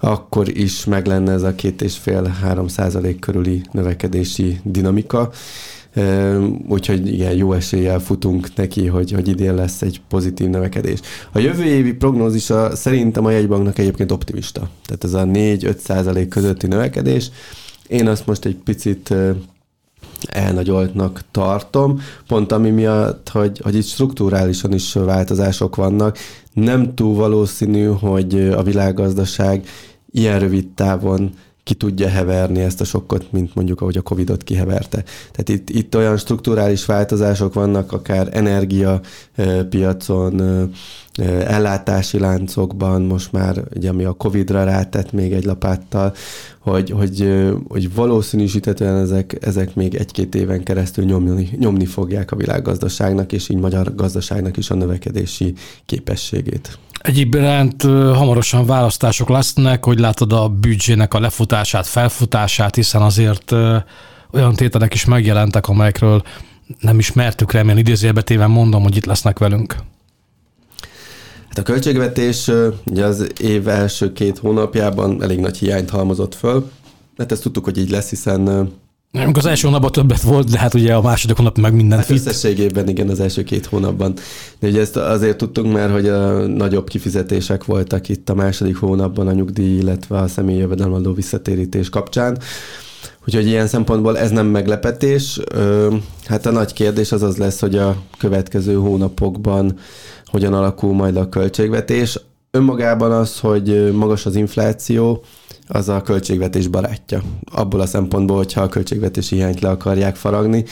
akkor 0.00 0.58
is 0.58 0.84
meg 0.84 1.06
lenne 1.06 1.32
ez 1.32 1.42
a 1.42 1.54
két 1.54 1.82
és 1.82 1.96
fél-három 1.96 2.68
százalék 2.68 3.18
körüli 3.18 3.62
növekedési 3.72 4.60
dinamika. 4.62 5.30
Úgyhogy 6.68 7.12
igen, 7.12 7.32
jó 7.32 7.52
eséllyel 7.52 7.98
futunk 7.98 8.54
neki, 8.54 8.86
hogy, 8.86 9.12
hogy 9.12 9.28
idén 9.28 9.54
lesz 9.54 9.82
egy 9.82 10.00
pozitív 10.08 10.48
növekedés. 10.48 11.00
A 11.32 11.38
jövő 11.38 11.64
évi 11.64 11.92
prognózisa 11.92 12.76
szerintem 12.76 13.24
a 13.24 13.30
jegybanknak 13.30 13.78
egyébként 13.78 14.10
optimista. 14.12 14.68
Tehát 14.86 15.04
ez 15.04 15.14
a 15.14 15.24
4-5 15.24 15.76
százalék 15.76 16.28
közötti 16.28 16.66
növekedés. 16.66 17.30
Én 17.86 18.08
azt 18.08 18.26
most 18.26 18.44
egy 18.44 18.56
picit 18.56 19.14
elnagyoltnak 20.28 21.22
tartom, 21.30 22.00
pont 22.26 22.52
ami 22.52 22.70
miatt, 22.70 23.28
hogy, 23.28 23.60
hogy 23.62 23.74
itt 23.74 23.86
strukturálisan 23.86 24.72
is 24.72 24.92
változások 24.92 25.76
vannak. 25.76 26.18
Nem 26.52 26.94
túl 26.94 27.14
valószínű, 27.14 27.86
hogy 27.86 28.48
a 28.56 28.62
világgazdaság 28.62 29.66
ilyen 30.10 30.38
rövid 30.38 30.68
távon 30.68 31.30
ki 31.70 31.76
tudja 31.76 32.08
heverni 32.08 32.60
ezt 32.60 32.80
a 32.80 32.84
sokkot, 32.84 33.32
mint 33.32 33.54
mondjuk 33.54 33.80
ahogy 33.80 33.96
a 33.96 34.02
Covid-ot 34.02 34.42
kiheverte. 34.42 35.04
Tehát 35.32 35.48
itt, 35.48 35.70
itt 35.70 35.96
olyan 35.96 36.16
strukturális 36.16 36.84
változások 36.84 37.54
vannak, 37.54 37.92
akár 37.92 38.28
energia 38.32 39.00
piacon, 39.68 40.70
ellátási 41.46 42.18
láncokban, 42.18 43.02
most 43.02 43.32
már 43.32 43.62
ugye, 43.76 43.88
ami 43.88 44.04
a 44.04 44.12
Covid-ra 44.12 44.64
rátett 44.64 45.12
még 45.12 45.32
egy 45.32 45.44
lapáttal, 45.44 46.14
hogy, 46.58 46.90
hogy, 46.90 47.48
hogy 47.68 47.94
valószínűsítetően 47.94 48.96
ezek, 48.96 49.36
ezek 49.40 49.74
még 49.74 49.94
egy-két 49.94 50.34
éven 50.34 50.62
keresztül 50.62 51.04
nyomni, 51.04 51.48
nyomni 51.58 51.86
fogják 51.86 52.32
a 52.32 52.36
világgazdaságnak, 52.36 53.32
és 53.32 53.48
így 53.48 53.58
magyar 53.58 53.94
gazdaságnak 53.94 54.56
is 54.56 54.70
a 54.70 54.74
növekedési 54.74 55.54
képességét. 55.86 56.78
Egyéb 57.00 57.34
iránt 57.34 57.82
hamarosan 57.82 58.66
választások 58.66 59.28
lesznek, 59.28 59.84
hogy 59.84 59.98
látod 59.98 60.32
a 60.32 60.48
büdzsének 60.48 61.14
a 61.14 61.20
lefutását, 61.20 61.86
felfutását, 61.86 62.74
hiszen 62.74 63.02
azért 63.02 63.52
olyan 64.32 64.54
tételek 64.54 64.94
is 64.94 65.04
megjelentek, 65.04 65.68
amelyekről 65.68 66.22
nem 66.80 66.98
ismertük 66.98 67.52
remélem, 67.52 67.78
idézőjelbetéven 67.78 68.50
mondom, 68.50 68.82
hogy 68.82 68.96
itt 68.96 69.04
lesznek 69.04 69.38
velünk. 69.38 69.76
Hát 71.48 71.58
a 71.58 71.62
költségvetés 71.62 72.50
ugye 72.84 73.04
az 73.04 73.26
év 73.40 73.68
első 73.68 74.12
két 74.12 74.38
hónapjában 74.38 75.22
elég 75.22 75.38
nagy 75.38 75.58
hiányt 75.58 75.90
halmozott 75.90 76.34
föl. 76.34 76.70
Hát 77.18 77.32
ezt 77.32 77.42
tudtuk, 77.42 77.64
hogy 77.64 77.78
így 77.78 77.90
lesz, 77.90 78.08
hiszen 78.08 78.72
nem, 79.10 79.30
az 79.34 79.46
első 79.46 79.66
hónapban 79.66 79.92
többet 79.92 80.22
volt, 80.22 80.50
de 80.50 80.58
hát 80.58 80.74
ugye 80.74 80.94
a 80.94 81.02
második 81.02 81.36
hónap 81.36 81.58
meg 81.58 81.74
minden 81.74 81.98
hát 81.98 82.06
fit. 82.06 82.16
Összességében 82.16 82.88
igen, 82.88 83.08
az 83.08 83.20
első 83.20 83.42
két 83.42 83.66
hónapban. 83.66 84.14
De 84.58 84.68
ugye 84.68 84.80
ezt 84.80 84.96
azért 84.96 85.36
tudtunk 85.36 85.72
már, 85.72 85.90
hogy 85.90 86.08
a 86.08 86.46
nagyobb 86.46 86.88
kifizetések 86.88 87.64
voltak 87.64 88.08
itt 88.08 88.28
a 88.28 88.34
második 88.34 88.76
hónapban 88.76 89.28
a 89.28 89.32
nyugdíj, 89.32 89.78
illetve 89.78 90.18
a 90.18 90.28
személyi 90.28 90.58
jövedelemadó 90.58 91.12
visszatérítés 91.12 91.88
kapcsán. 91.88 92.38
Úgyhogy 93.26 93.46
ilyen 93.46 93.66
szempontból 93.66 94.18
ez 94.18 94.30
nem 94.30 94.46
meglepetés. 94.46 95.40
Hát 96.24 96.46
a 96.46 96.50
nagy 96.50 96.72
kérdés 96.72 97.12
az 97.12 97.22
az 97.22 97.36
lesz, 97.36 97.60
hogy 97.60 97.76
a 97.76 97.96
következő 98.18 98.74
hónapokban 98.74 99.78
hogyan 100.24 100.54
alakul 100.54 100.92
majd 100.94 101.16
a 101.16 101.28
költségvetés. 101.28 102.20
Önmagában 102.50 103.12
az, 103.12 103.38
hogy 103.38 103.92
magas 103.92 104.26
az 104.26 104.36
infláció, 104.36 105.22
az 105.72 105.88
a 105.88 106.02
költségvetés 106.02 106.66
barátja. 106.66 107.22
Abból 107.52 107.80
a 107.80 107.86
szempontból, 107.86 108.36
hogyha 108.36 108.60
a 108.62 108.68
költségvetési 108.68 109.34
hiányt 109.34 109.60
le 109.60 109.68
akarják 109.68 110.16
faragni, 110.16 110.64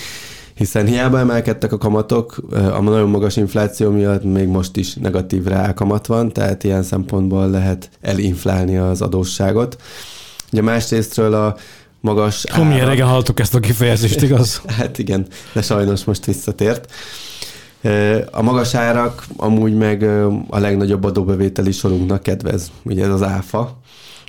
hiszen 0.54 0.86
hiába 0.86 1.18
emelkedtek 1.18 1.72
a 1.72 1.78
kamatok, 1.78 2.36
a 2.52 2.80
nagyon 2.80 3.08
magas 3.08 3.36
infláció 3.36 3.90
miatt 3.90 4.24
még 4.24 4.46
most 4.46 4.76
is 4.76 4.94
negatív 4.94 5.44
reálkamat 5.44 6.06
van, 6.06 6.32
tehát 6.32 6.64
ilyen 6.64 6.82
szempontból 6.82 7.50
lehet 7.50 7.90
elinflálni 8.00 8.76
az 8.76 9.02
adósságot. 9.02 9.76
Ugye 10.52 10.62
másrésztről 10.62 11.34
a 11.34 11.56
magas 12.00 12.44
Hú, 12.50 12.62
milyen 12.62 12.88
régen 12.88 13.06
hallottuk 13.06 13.40
ezt 13.40 13.54
a 13.54 13.60
kifejezést, 13.60 14.22
igaz? 14.22 14.62
hát 14.78 14.98
igen, 14.98 15.26
de 15.52 15.62
sajnos 15.62 16.04
most 16.04 16.24
visszatért. 16.24 16.92
A 18.30 18.42
magas 18.42 18.74
árak 18.74 19.24
amúgy 19.36 19.74
meg 19.74 20.02
a 20.48 20.58
legnagyobb 20.58 21.04
adóbevételi 21.04 21.72
sorunknak 21.72 22.22
kedvez, 22.22 22.70
ugye 22.82 23.04
ez 23.04 23.12
az 23.12 23.22
áfa, 23.22 23.78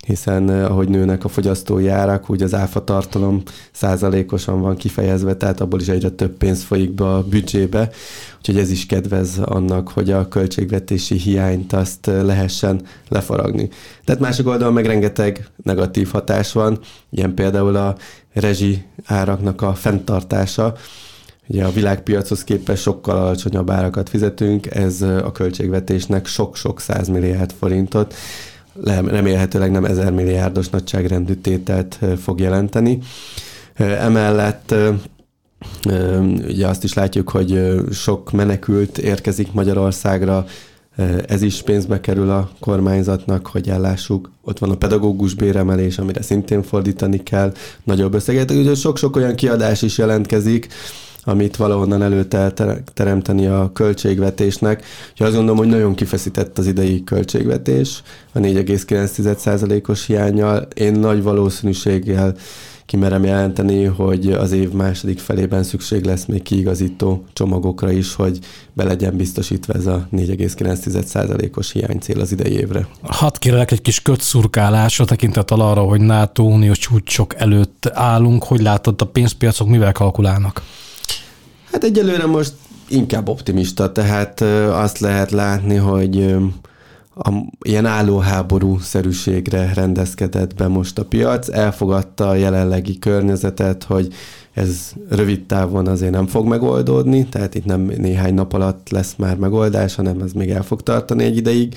hiszen 0.08 0.50
ahogy 0.50 0.89
nőnek 0.89 1.24
a 1.24 1.27
fogyasztói 1.27 1.88
árak, 1.88 2.29
úgy 2.29 2.41
az 2.41 2.53
áfa 2.53 2.84
tartalom 2.84 3.41
százalékosan 3.72 4.62
van 4.62 4.75
kifejezve, 4.75 5.36
tehát 5.36 5.62
abból 5.62 5.79
is 5.79 5.88
egyre 5.88 6.10
több 6.10 6.38
pénz 6.38 6.63
folyik 6.63 6.91
be 6.91 7.13
a 7.13 7.24
büdzsébe, 7.24 7.89
úgyhogy 8.38 8.58
ez 8.58 8.72
is 8.72 8.86
kedvez 8.86 9.38
annak, 9.38 9.89
hogy 9.89 10.12
a 10.12 10.27
költségvetési 10.27 11.15
hiányt 11.15 11.74
azt 11.74 12.06
lehessen 12.06 12.82
lefaragni. 13.08 13.70
Tehát 14.06 14.22
másik 14.22 14.48
oldalon 14.48 14.74
meg 14.74 14.86
rengeteg 14.86 15.48
negatív 15.63 16.10
hatás 16.12 16.51
van, 16.51 16.79
ilyen 17.10 17.34
például 17.34 17.75
a 17.75 17.96
rezsi 18.34 18.86
áraknak 19.06 19.62
a 19.62 19.74
fenntartása, 19.74 20.75
Ugye 21.51 21.65
a 21.65 21.72
világpiachoz 21.72 22.44
képest 22.44 22.82
sokkal 22.82 23.18
alacsonyabb 23.18 23.70
árakat 23.70 24.10
fizetünk, 24.10 24.75
ez 24.75 25.01
a 25.01 25.32
költségvetésnek 25.32 26.25
sok-sok 26.25 26.79
százmilliárd 26.79 27.51
forintot, 27.60 28.13
remélhetőleg 28.86 29.72
nem 29.72 29.86
ezer 29.86 30.12
milliárdos 30.12 30.70
nagyságrendű 30.70 31.34
tételt 31.34 32.00
fog 32.22 32.40
jelenteni. 32.40 33.00
Emellett 33.76 34.76
ugye 36.48 36.68
azt 36.68 36.84
is 36.84 36.94
látjuk, 36.94 37.30
hogy 37.30 37.76
sok 37.92 38.32
menekült 38.32 38.98
érkezik 38.98 39.52
Magyarországra, 39.52 40.46
ez 41.28 41.42
is 41.42 41.62
pénzbe 41.62 42.02
kerül 42.02 42.30
a 42.30 42.50
kormányzatnak, 42.60 43.48
hogy 43.48 43.70
ellássuk. 43.70 44.32
Ott 44.42 44.60
van 44.60 44.72
a 44.72 44.76
pedagógus 44.76 45.34
béremelés, 45.34 45.98
amire 45.98 46.22
szintén 46.22 46.64
fordítani 46.64 47.24
kell 47.24 47.54
nagyobb 47.84 48.14
összeget. 48.14 48.52
Ugye 48.52 48.76
sok-sok 48.76 49.16
olyan 49.16 49.36
kiadás 49.36 49.82
is 49.82 49.98
jelentkezik, 49.98 50.68
amit 51.24 51.56
valahonnan 51.56 52.02
előteremteni 52.02 53.48
a 53.48 53.72
költségvetésnek. 53.74 54.84
Úgyhogy 55.12 55.28
azt 55.28 55.36
gondolom, 55.36 55.58
hogy 55.58 55.68
nagyon 55.68 55.96
kifeszített 55.96 56.58
az 56.58 56.68
idei 56.68 57.04
költségvetés 57.04 58.02
a 58.34 58.40
4,9%-os 58.40 60.06
hiányjal. 60.06 60.68
Én 60.74 60.94
nagy 60.94 61.24
valószínűséggel 61.24 62.36
kimerem 62.90 63.24
jelenteni, 63.24 63.84
hogy 63.84 64.32
az 64.32 64.52
év 64.52 64.72
második 64.72 65.20
felében 65.20 65.64
szükség 65.64 66.06
lesz 66.06 66.26
még 66.26 66.42
kiigazító 66.42 67.24
csomagokra 67.34 67.92
is, 67.92 68.16
hogy 68.16 68.40
be 68.74 68.84
legyen 68.84 69.16
biztosítva 69.18 69.74
ez 69.74 69.86
a 69.86 70.08
4,9%-os 70.16 71.72
hiánycél 71.72 72.20
az 72.20 72.32
idei 72.32 72.52
évre. 72.52 72.88
Hadd 73.02 73.34
kérlek 73.40 73.72
egy 73.72 73.82
kis 73.82 74.02
kötszurkálásra 74.02 75.06
tekintettel 75.06 75.60
arra, 75.60 75.82
hogy 75.82 76.02
NATO 76.02 76.44
uniós 76.44 76.78
csúcsok 76.78 77.36
előtt 77.36 77.90
állunk. 77.94 78.44
Hogy 78.44 78.62
látod, 78.62 79.02
a 79.02 79.06
pénzpiacok 79.06 79.68
mivel 79.68 79.92
kalkulálnak? 79.92 80.62
Hát 81.72 81.84
egyelőre 81.84 82.26
most 82.26 82.54
inkább 82.88 83.28
optimista, 83.30 83.92
tehát 83.92 84.42
azt 84.72 85.00
lehet 85.00 85.32
látni, 85.32 85.76
hogy 85.76 86.36
a, 87.16 87.30
ilyen 87.62 87.86
állóháború 87.86 88.80
szerűségre 88.80 89.72
rendezkedett 89.74 90.56
be 90.56 90.68
most 90.68 91.00
a 91.00 91.06
piac, 91.06 91.50
elfogadta 91.50 92.30
a 92.30 92.36
jelenlegi 92.36 93.00
környezetet, 93.00 93.84
hogy 93.84 94.14
ez 94.54 94.92
rövid 95.10 95.46
távon 95.46 95.88
azért 95.88 96.12
nem 96.12 96.28
fog 96.28 96.48
megoldódni, 96.48 97.26
tehát 97.26 97.56
itt 97.56 97.66
nem 97.66 97.82
néhány 97.82 98.34
nap 98.34 98.54
alatt 98.54 98.90
lesz 98.90 99.14
már 99.18 99.38
megoldás, 99.38 99.96
hanem 99.96 100.22
ez 100.22 100.32
még 100.32 100.50
el 100.50 100.64
fog 100.64 100.82
tartani 100.82 101.24
egy 101.24 101.38
ideig, 101.38 101.76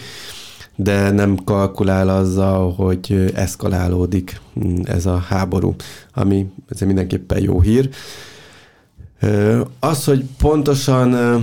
de 0.76 1.10
nem 1.10 1.36
kalkulál 1.44 2.08
azzal, 2.08 2.72
hogy 2.72 3.32
eszkalálódik 3.34 4.40
mm, 4.64 4.80
ez 4.84 5.06
a 5.06 5.16
háború, 5.16 5.74
ami 6.14 6.46
ezért 6.68 6.86
mindenképpen 6.86 7.42
jó 7.42 7.60
hír. 7.60 7.90
Az, 9.80 10.04
hogy 10.04 10.24
pontosan 10.38 11.42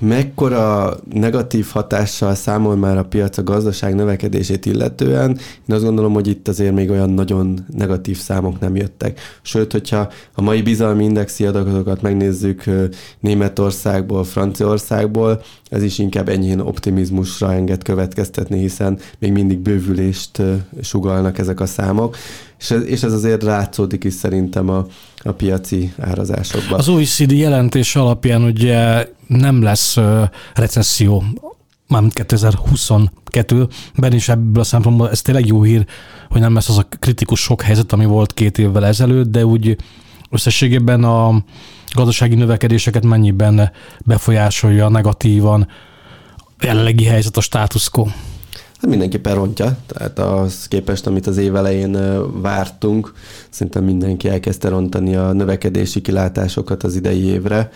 mekkora 0.00 0.96
negatív 1.12 1.66
hatással 1.72 2.34
számol 2.34 2.76
már 2.76 2.98
a 2.98 3.04
piac 3.04 3.38
a 3.38 3.42
gazdaság 3.42 3.94
növekedését 3.94 4.66
illetően, 4.66 5.30
én 5.68 5.74
azt 5.74 5.84
gondolom, 5.84 6.12
hogy 6.12 6.26
itt 6.26 6.48
azért 6.48 6.74
még 6.74 6.90
olyan 6.90 7.10
nagyon 7.10 7.58
negatív 7.76 8.18
számok 8.18 8.60
nem 8.60 8.76
jöttek. 8.76 9.20
Sőt, 9.42 9.72
hogyha 9.72 10.10
a 10.34 10.42
mai 10.42 10.62
bizalmi 10.62 11.04
indexi 11.04 11.46
adatokat 11.46 12.02
megnézzük 12.02 12.64
Németországból, 13.20 14.24
Franciaországból, 14.24 15.42
ez 15.68 15.82
is 15.82 15.98
inkább 15.98 16.28
enyhén 16.28 16.60
optimizmusra 16.60 17.52
enged 17.52 17.82
következtetni, 17.82 18.58
hiszen 18.58 18.98
még 19.18 19.32
mindig 19.32 19.58
bővülést 19.58 20.42
sugalnak 20.82 21.38
ezek 21.38 21.60
a 21.60 21.66
számok, 21.66 22.16
és 22.58 22.70
ez, 22.70 22.84
és 22.84 23.02
ez 23.02 23.12
azért 23.12 23.42
látszódik 23.42 24.04
is 24.04 24.12
szerintem 24.12 24.68
a, 24.68 24.86
a 25.22 25.32
piaci 25.32 25.92
árazásokban. 25.98 26.78
Az 26.78 26.88
OECD 26.88 27.32
jelentés 27.32 27.96
alapján 27.96 28.42
ugye 28.42 29.08
nem 29.26 29.62
lesz 29.62 29.96
recesszió, 30.54 31.24
mármint 31.88 32.12
2022-ben 32.16 34.12
is 34.12 34.28
ebből 34.28 34.62
a 34.62 34.64
szempontból 34.64 35.10
ez 35.10 35.22
tényleg 35.22 35.46
jó 35.46 35.62
hír, 35.62 35.86
hogy 36.28 36.40
nem 36.40 36.54
lesz 36.54 36.68
az 36.68 36.78
a 36.78 36.86
kritikus 36.98 37.40
sok 37.40 37.62
helyzet, 37.62 37.92
ami 37.92 38.04
volt 38.04 38.34
két 38.34 38.58
évvel 38.58 38.86
ezelőtt, 38.86 39.30
de 39.30 39.46
úgy 39.46 39.76
összességében 40.30 41.04
a 41.04 41.42
gazdasági 41.94 42.34
növekedéseket 42.34 43.04
mennyiben 43.04 43.70
befolyásolja 44.04 44.88
negatívan 44.88 45.68
a 46.58 46.66
jelenlegi 46.66 47.04
helyzet 47.04 47.36
a 47.36 47.40
status 47.40 47.88
quo? 47.88 48.06
Hát 48.80 48.90
mindenképpen 48.90 49.34
rontja, 49.34 49.76
tehát 49.86 50.18
az 50.18 50.68
képest, 50.68 51.06
amit 51.06 51.26
az 51.26 51.36
év 51.36 51.56
elején 51.56 51.96
vártunk, 52.40 53.12
szerintem 53.50 53.84
mindenki 53.84 54.28
elkezdte 54.28 54.68
rontani 54.68 55.16
a 55.16 55.32
növekedési 55.32 56.00
kilátásokat 56.00 56.82
az 56.82 56.96
idei 56.96 57.24
évre, 57.24 57.70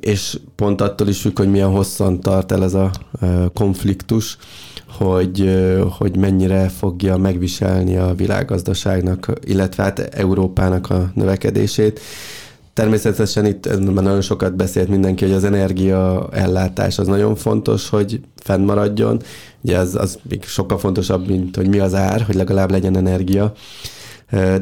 és 0.00 0.38
pont 0.56 0.80
attól 0.80 1.08
is 1.08 1.20
függ, 1.20 1.38
hogy 1.38 1.50
milyen 1.50 1.70
hosszan 1.70 2.20
tart 2.20 2.52
el 2.52 2.64
ez 2.64 2.74
a 2.74 2.90
konfliktus, 3.54 4.36
hogy, 4.98 5.60
hogy 5.98 6.16
mennyire 6.16 6.68
fogja 6.68 7.16
megviselni 7.16 7.96
a 7.96 8.14
világgazdaságnak, 8.14 9.32
illetve 9.44 9.82
hát 9.82 9.98
Európának 9.98 10.90
a 10.90 11.10
növekedését 11.14 12.00
természetesen 12.80 13.46
itt 13.46 13.66
már 13.66 14.04
nagyon 14.04 14.20
sokat 14.20 14.56
beszélt 14.56 14.88
mindenki, 14.88 15.24
hogy 15.24 15.34
az 15.34 15.44
energia 15.44 16.28
ellátás 16.32 16.98
az 16.98 17.06
nagyon 17.06 17.34
fontos, 17.34 17.88
hogy 17.88 18.20
fennmaradjon. 18.36 19.22
Ugye 19.60 19.78
az, 19.78 19.94
az 19.94 20.18
még 20.22 20.44
sokkal 20.44 20.78
fontosabb, 20.78 21.28
mint 21.28 21.56
hogy 21.56 21.68
mi 21.68 21.78
az 21.78 21.94
ár, 21.94 22.22
hogy 22.22 22.34
legalább 22.34 22.70
legyen 22.70 22.96
energia 22.96 23.52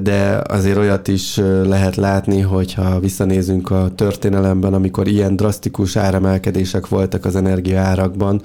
de 0.01 0.43
azért 0.49 0.77
olyat 0.77 1.09
is 1.09 1.37
lehet 1.65 1.97
látni, 1.97 2.41
hogyha 2.41 3.01
visszanézünk 3.01 3.71
a 3.71 3.91
történelemben, 3.95 4.75
amikor 4.75 5.09
ilyen 5.09 5.37
drasztikus 5.37 5.97
áremelkedések 5.97 6.89
voltak 6.89 7.25
az 7.25 7.37
energiaárakban, 7.37 8.43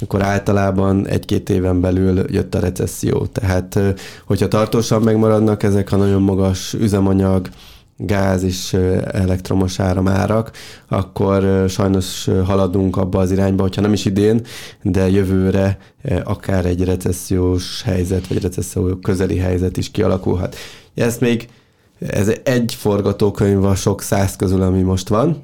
akkor 0.00 0.22
általában 0.22 1.06
egy-két 1.06 1.50
éven 1.50 1.80
belül 1.80 2.24
jött 2.28 2.54
a 2.54 2.60
recesszió. 2.60 3.26
Tehát, 3.26 3.78
hogyha 4.26 4.48
tartósan 4.48 5.02
megmaradnak 5.02 5.62
ezek 5.62 5.92
a 5.92 5.96
nagyon 5.96 6.22
magas 6.22 6.74
üzemanyag, 6.74 7.48
gáz 8.06 8.42
és 8.42 8.72
elektromos 9.12 9.80
áramárak, 9.80 10.50
akkor 10.88 11.64
sajnos 11.68 12.28
haladunk 12.44 12.96
abba 12.96 13.18
az 13.18 13.30
irányba, 13.30 13.62
hogyha 13.62 13.80
nem 13.80 13.92
is 13.92 14.04
idén, 14.04 14.40
de 14.82 15.10
jövőre 15.10 15.78
akár 16.24 16.66
egy 16.66 16.84
recessziós 16.84 17.82
helyzet, 17.82 18.26
vagy 18.26 18.42
recesszió 18.42 18.96
közeli 18.96 19.36
helyzet 19.36 19.76
is 19.76 19.90
kialakulhat. 19.90 20.56
Ez 20.94 21.18
még 21.18 21.48
ez 21.98 22.32
egy 22.42 22.74
forgatókönyv 22.74 23.64
a 23.64 23.74
sok 23.74 24.02
száz 24.02 24.36
közül, 24.36 24.62
ami 24.62 24.82
most 24.82 25.08
van, 25.08 25.40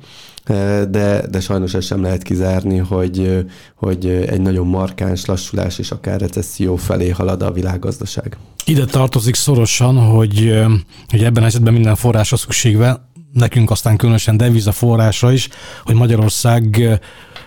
de, 0.91 1.27
de 1.31 1.41
sajnos 1.41 1.75
ezt 1.75 1.87
sem 1.87 2.03
lehet 2.03 2.23
kizárni, 2.23 2.79
hogy, 2.79 3.45
hogy 3.75 4.07
egy 4.07 4.41
nagyon 4.41 4.67
markáns 4.67 5.25
lassulás 5.25 5.79
és 5.79 5.91
akár 5.91 6.21
recesszió 6.21 6.77
felé 6.77 7.09
halad 7.09 7.43
a 7.43 7.53
világgazdaság. 7.53 8.37
Ide 8.65 8.85
tartozik 8.85 9.35
szorosan, 9.35 9.97
hogy, 9.97 10.63
hogy 11.09 11.25
ebben 11.25 11.43
a 11.43 11.47
esetben 11.47 11.73
minden 11.73 11.95
forrásra 11.95 12.37
szükség 12.37 12.77
van, 12.77 13.09
nekünk 13.33 13.71
aztán 13.71 13.97
különösen 13.97 14.37
deviza 14.37 14.73
forrása 14.73 15.33
is, 15.33 15.49
hogy 15.85 15.95
Magyarország 15.95 16.89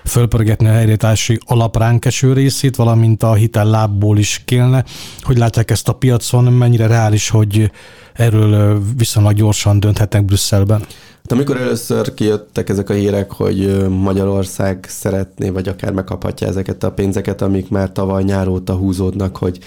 fölpörgetni 0.05 0.67
a 0.67 0.71
helyreállítási 0.71 1.39
alapránk 1.45 2.05
eső 2.05 2.33
részét, 2.33 2.75
valamint 2.75 3.23
a 3.23 3.33
hitel 3.33 3.65
lábból 3.65 4.17
is 4.17 4.41
kélne. 4.45 4.83
Hogy 5.21 5.37
látják 5.37 5.71
ezt 5.71 5.87
a 5.87 5.93
piacon, 5.93 6.43
mennyire 6.43 6.87
reális, 6.87 7.29
hogy 7.29 7.71
erről 8.13 8.81
viszonylag 8.97 9.33
gyorsan 9.33 9.79
dönthetnek 9.79 10.25
Brüsszelben? 10.25 10.85
Hát 11.29 11.37
amikor 11.37 11.57
először 11.57 12.13
kijöttek 12.13 12.69
ezek 12.69 12.89
a 12.89 12.93
hírek, 12.93 13.31
hogy 13.31 13.87
Magyarország 13.87 14.85
szeretné, 14.87 15.49
vagy 15.49 15.67
akár 15.67 15.91
megkaphatja 15.91 16.47
ezeket 16.47 16.83
a 16.83 16.91
pénzeket, 16.91 17.41
amik 17.41 17.69
már 17.69 17.91
tavaly 17.91 18.23
nyár 18.23 18.47
óta 18.47 18.73
húzódnak, 18.73 19.37
hogy 19.37 19.59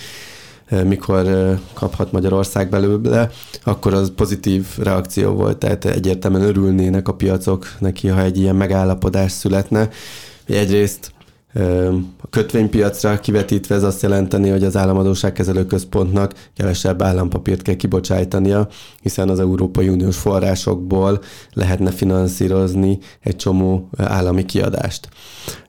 mikor 0.84 1.26
kaphat 1.72 2.12
Magyarország 2.12 2.68
belőle, 2.68 3.30
akkor 3.64 3.94
az 3.94 4.12
pozitív 4.16 4.66
reakció 4.78 5.32
volt, 5.32 5.56
tehát 5.58 5.84
egyértelműen 5.84 6.44
örülnének 6.44 7.08
a 7.08 7.14
piacok 7.14 7.66
neki, 7.78 8.08
ha 8.08 8.22
egy 8.22 8.38
ilyen 8.38 8.56
megállapodás 8.56 9.32
születne. 9.32 9.88
Egyrészt 10.46 11.12
a 12.22 12.28
kötvénypiacra 12.30 13.20
kivetítve 13.20 13.74
ez 13.74 13.82
azt 13.82 14.02
jelenteni, 14.02 14.48
hogy 14.48 14.64
az 14.64 14.76
államadóságkezelő 14.76 15.66
központnak 15.66 16.32
kevesebb 16.56 17.02
állampapírt 17.02 17.62
kell 17.62 17.74
kibocsájtania, 17.74 18.68
hiszen 19.02 19.28
az 19.28 19.40
Európai 19.40 19.88
Uniós 19.88 20.16
forrásokból 20.16 21.20
lehetne 21.52 21.90
finanszírozni 21.90 22.98
egy 23.20 23.36
csomó 23.36 23.88
állami 23.96 24.44
kiadást. 24.44 25.08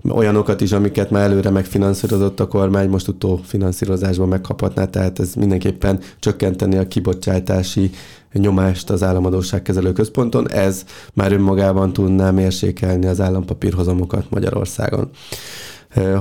Olyanokat 0.10 0.62
is, 0.62 0.72
amiket 0.72 1.10
már 1.10 1.24
előre 1.24 1.50
megfinanszírozott 1.50 2.40
a 2.40 2.48
kormány, 2.48 2.90
most 2.90 3.08
utófinanszírozásban 3.08 4.28
megkaphatná, 4.28 4.86
tehát 4.86 5.20
ez 5.20 5.34
mindenképpen 5.34 6.00
csökkenteni 6.20 6.78
a 6.78 6.88
kibocsátási 6.88 7.92
nyomást 8.34 8.90
az 8.90 9.04
államadóságkezelő 9.04 9.92
központon, 9.92 10.50
ez 10.50 10.84
már 11.14 11.32
önmagában 11.32 11.94
tudná 11.94 12.32
mérsékelni 12.32 13.06
az 13.06 13.22
állampapírhozamokat 13.22 14.30
Magyarországon. 14.30 15.10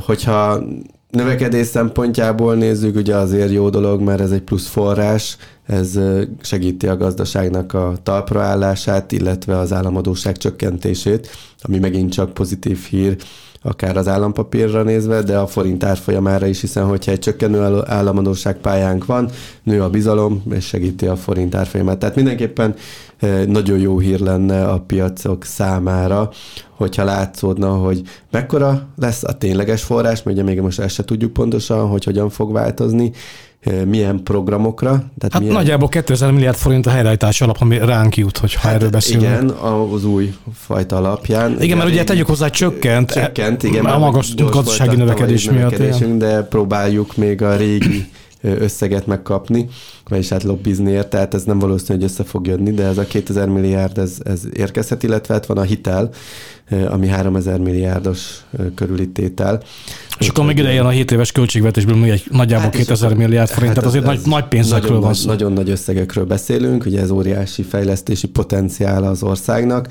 Hogyha 0.06 0.62
növekedés 1.10 1.66
szempontjából 1.66 2.54
nézzük, 2.54 2.96
ugye 2.96 3.16
azért 3.16 3.52
jó 3.52 3.70
dolog, 3.70 4.00
mert 4.00 4.20
ez 4.20 4.30
egy 4.30 4.42
plusz 4.42 4.68
forrás, 4.68 5.36
ez 5.66 5.98
segíti 6.40 6.86
a 6.86 6.96
gazdaságnak 6.96 7.74
a 7.74 7.94
talpraállását, 8.02 9.12
illetve 9.12 9.58
az 9.58 9.72
államadóság 9.72 10.36
csökkentését, 10.36 11.28
ami 11.62 11.78
megint 11.78 12.12
csak 12.12 12.34
pozitív 12.34 12.78
hír 12.90 13.16
akár 13.62 13.96
az 13.96 14.08
állampapírra 14.08 14.82
nézve, 14.82 15.22
de 15.22 15.38
a 15.38 15.46
forint 15.46 15.84
árfolyamára 15.84 16.46
is, 16.46 16.60
hiszen 16.60 16.84
hogyha 16.84 17.12
egy 17.12 17.18
csökkenő 17.18 17.82
államadóság 17.84 18.56
pályánk 18.56 19.06
van, 19.06 19.28
nő 19.62 19.82
a 19.82 19.90
bizalom, 19.90 20.42
és 20.50 20.66
segíti 20.66 21.06
a 21.06 21.16
forint 21.16 21.54
árfolyamát. 21.54 21.98
Tehát 21.98 22.16
mindenképpen 22.16 22.74
eh, 23.18 23.44
nagyon 23.46 23.78
jó 23.78 23.98
hír 23.98 24.20
lenne 24.20 24.64
a 24.68 24.80
piacok 24.80 25.44
számára, 25.44 26.30
hogyha 26.70 27.04
látszódna, 27.04 27.68
hogy 27.68 28.02
mekkora 28.30 28.86
lesz 28.96 29.24
a 29.24 29.38
tényleges 29.38 29.82
forrás, 29.82 30.22
mert 30.22 30.36
ugye 30.36 30.46
még 30.46 30.60
most 30.60 30.80
ezt 30.80 30.94
se 30.94 31.04
tudjuk 31.04 31.32
pontosan, 31.32 31.88
hogy 31.88 32.04
hogyan 32.04 32.30
fog 32.30 32.52
változni, 32.52 33.12
milyen 33.86 34.22
programokra. 34.22 34.90
Tehát 34.90 35.32
hát 35.32 35.40
milyen... 35.40 35.54
nagyjából 35.54 35.88
2000 35.88 36.30
milliárd 36.30 36.56
forint 36.56 36.86
a 36.86 36.90
helyreállítás 36.90 37.40
alap, 37.40 37.56
ami 37.60 37.78
ránk 37.78 38.16
jut, 38.16 38.38
hogy 38.38 38.54
hát 38.54 38.74
erről 38.74 38.90
beszélünk. 38.90 39.24
Igen, 39.24 39.48
az 39.48 40.04
új 40.04 40.34
fajta 40.54 40.96
alapján. 40.96 41.50
Igen, 41.50 41.62
igen 41.62 41.76
mert 41.76 41.90
ugye 41.90 42.04
tegyük 42.04 42.26
hozzá, 42.26 42.48
csökkent, 42.48 43.12
csökkent 43.12 43.62
igen, 43.62 43.84
a 43.84 43.98
magas 43.98 44.34
gazdasági 44.34 44.96
növekedés 44.96 45.50
miatt. 45.50 46.04
De 46.18 46.42
próbáljuk 46.42 47.16
még 47.16 47.42
a 47.42 47.56
régi 47.56 48.06
összeget 48.42 49.06
megkapni, 49.06 49.68
vagyis 50.08 50.28
hát 50.28 50.42
lobbizni 50.42 50.90
ért, 50.90 51.10
tehát 51.10 51.34
ez 51.34 51.44
nem 51.44 51.58
valószínű, 51.58 51.98
hogy 51.98 52.08
össze 52.08 52.24
fog 52.24 52.46
jönni, 52.46 52.70
de 52.70 52.84
ez 52.84 52.98
a 52.98 53.04
2000 53.04 53.48
milliárd, 53.48 53.98
ez, 53.98 54.16
ez 54.24 54.40
érkezhet, 54.54 55.02
illetve 55.02 55.34
hát 55.34 55.46
van 55.46 55.58
a 55.58 55.62
hitel, 55.62 56.10
ami 56.88 57.08
3000 57.08 57.58
milliárdos 57.58 58.44
körüli 58.74 59.08
tétel. 59.08 59.62
És 60.22 60.28
akkor 60.28 60.44
még 60.44 60.58
ide 60.58 60.72
jön 60.72 60.84
a 60.84 60.88
7 60.88 61.10
éves 61.10 61.32
költségvetésből 61.32 61.96
még 61.96 62.10
egy 62.10 62.24
nagyjából 62.30 62.64
hát 62.64 62.76
2000 62.76 63.10
akkor, 63.10 63.22
milliárd 63.22 63.48
forint, 63.48 63.66
hát 63.66 63.74
tehát 63.74 63.88
azért 63.88 64.04
nagy, 64.04 64.20
nagy 64.24 64.44
pénzekről 64.44 64.88
nagyon, 64.88 65.02
van 65.02 65.14
szó. 65.14 65.26
Nagyon 65.26 65.52
nagy 65.52 65.70
összegekről 65.70 66.24
beszélünk, 66.24 66.86
ugye 66.86 67.00
ez 67.00 67.10
óriási 67.10 67.62
fejlesztési 67.62 68.26
potenciál 68.26 69.04
az 69.04 69.22
országnak, 69.22 69.88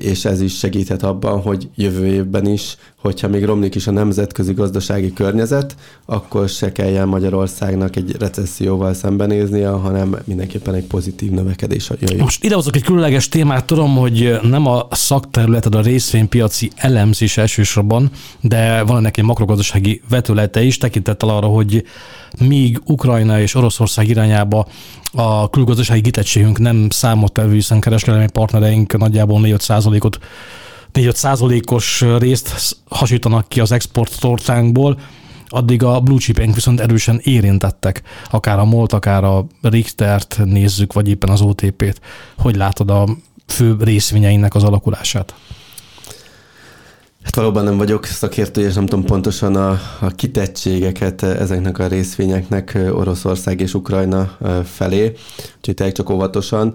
és 0.00 0.24
ez 0.24 0.40
is 0.40 0.58
segíthet 0.58 1.02
abban, 1.02 1.40
hogy 1.40 1.68
jövő 1.74 2.06
évben 2.06 2.46
is, 2.46 2.76
hogyha 2.96 3.28
még 3.28 3.44
romlik 3.44 3.74
is 3.74 3.86
a 3.86 3.90
nemzetközi 3.90 4.52
gazdasági 4.52 5.12
környezet, 5.12 5.76
akkor 6.06 6.48
se 6.48 6.72
kelljen 6.72 7.08
Magyarországnak 7.08 7.96
egy 7.96 8.16
recesszióval 8.18 8.94
szembenéznie, 8.94 9.68
hanem 9.68 10.16
mindenképpen 10.24 10.74
egy 10.74 10.84
pozitív 10.84 11.30
növekedés 11.30 11.90
jöjjön. 12.00 12.20
Most 12.22 12.44
idehozok 12.44 12.76
egy 12.76 12.82
különleges 12.82 13.28
témát, 13.28 13.64
tudom, 13.64 13.96
hogy 13.96 14.38
nem 14.42 14.66
a 14.66 14.86
szakterületed 14.90 15.74
a 15.74 15.80
részvénypiaci 15.80 16.70
elemzés 16.76 17.36
elsősorban, 17.36 18.10
de 18.40 18.82
van 18.82 18.96
ennek 18.96 19.11
egy 19.16 19.24
makrogazdasági 19.24 20.02
vetülete 20.08 20.62
is, 20.62 20.78
tekintettel 20.78 21.28
arra, 21.28 21.46
hogy 21.46 21.84
míg 22.38 22.80
Ukrajna 22.84 23.40
és 23.40 23.54
Oroszország 23.54 24.08
irányába 24.08 24.66
a 25.12 25.50
külgazdasági 25.50 26.00
kitettségünk 26.00 26.58
nem 26.58 26.86
számottevő, 26.90 27.52
hiszen 27.52 27.80
kereskedelmi 27.80 28.30
partnereink 28.32 28.98
nagyjából 28.98 29.40
4 29.40 29.60
százalékot 29.60 30.18
4 30.92 31.14
százalékos 31.14 32.04
részt 32.18 32.76
hasítanak 32.88 33.48
ki 33.48 33.60
az 33.60 33.72
export 33.72 34.20
tortánkból, 34.20 34.98
addig 35.48 35.82
a 35.82 36.00
blue 36.00 36.18
chipek 36.18 36.54
viszont 36.54 36.80
erősen 36.80 37.20
érintettek, 37.22 38.02
akár 38.30 38.58
a 38.58 38.64
MOLT, 38.64 38.92
akár 38.92 39.24
a 39.24 39.46
Richtert 39.62 40.40
nézzük, 40.44 40.92
vagy 40.92 41.08
éppen 41.08 41.30
az 41.30 41.40
OTP-t. 41.40 42.00
Hogy 42.38 42.56
látod 42.56 42.90
a 42.90 43.08
fő 43.46 43.76
részvényeinek 43.80 44.54
az 44.54 44.64
alakulását? 44.64 45.34
Hát 47.22 47.34
valóban 47.34 47.64
nem 47.64 47.76
vagyok 47.76 48.04
szakértő, 48.04 48.60
és 48.60 48.74
nem 48.74 48.86
tudom 48.86 49.04
pontosan 49.04 49.56
a, 49.56 49.70
a 50.00 50.06
kitettségeket 50.16 51.22
ezeknek 51.22 51.78
a 51.78 51.86
részvényeknek 51.86 52.78
Oroszország 52.92 53.60
és 53.60 53.74
Ukrajna 53.74 54.36
felé, 54.64 55.12
úgyhogy 55.56 55.74
tényleg 55.74 55.94
csak 55.94 56.10
óvatosan. 56.10 56.74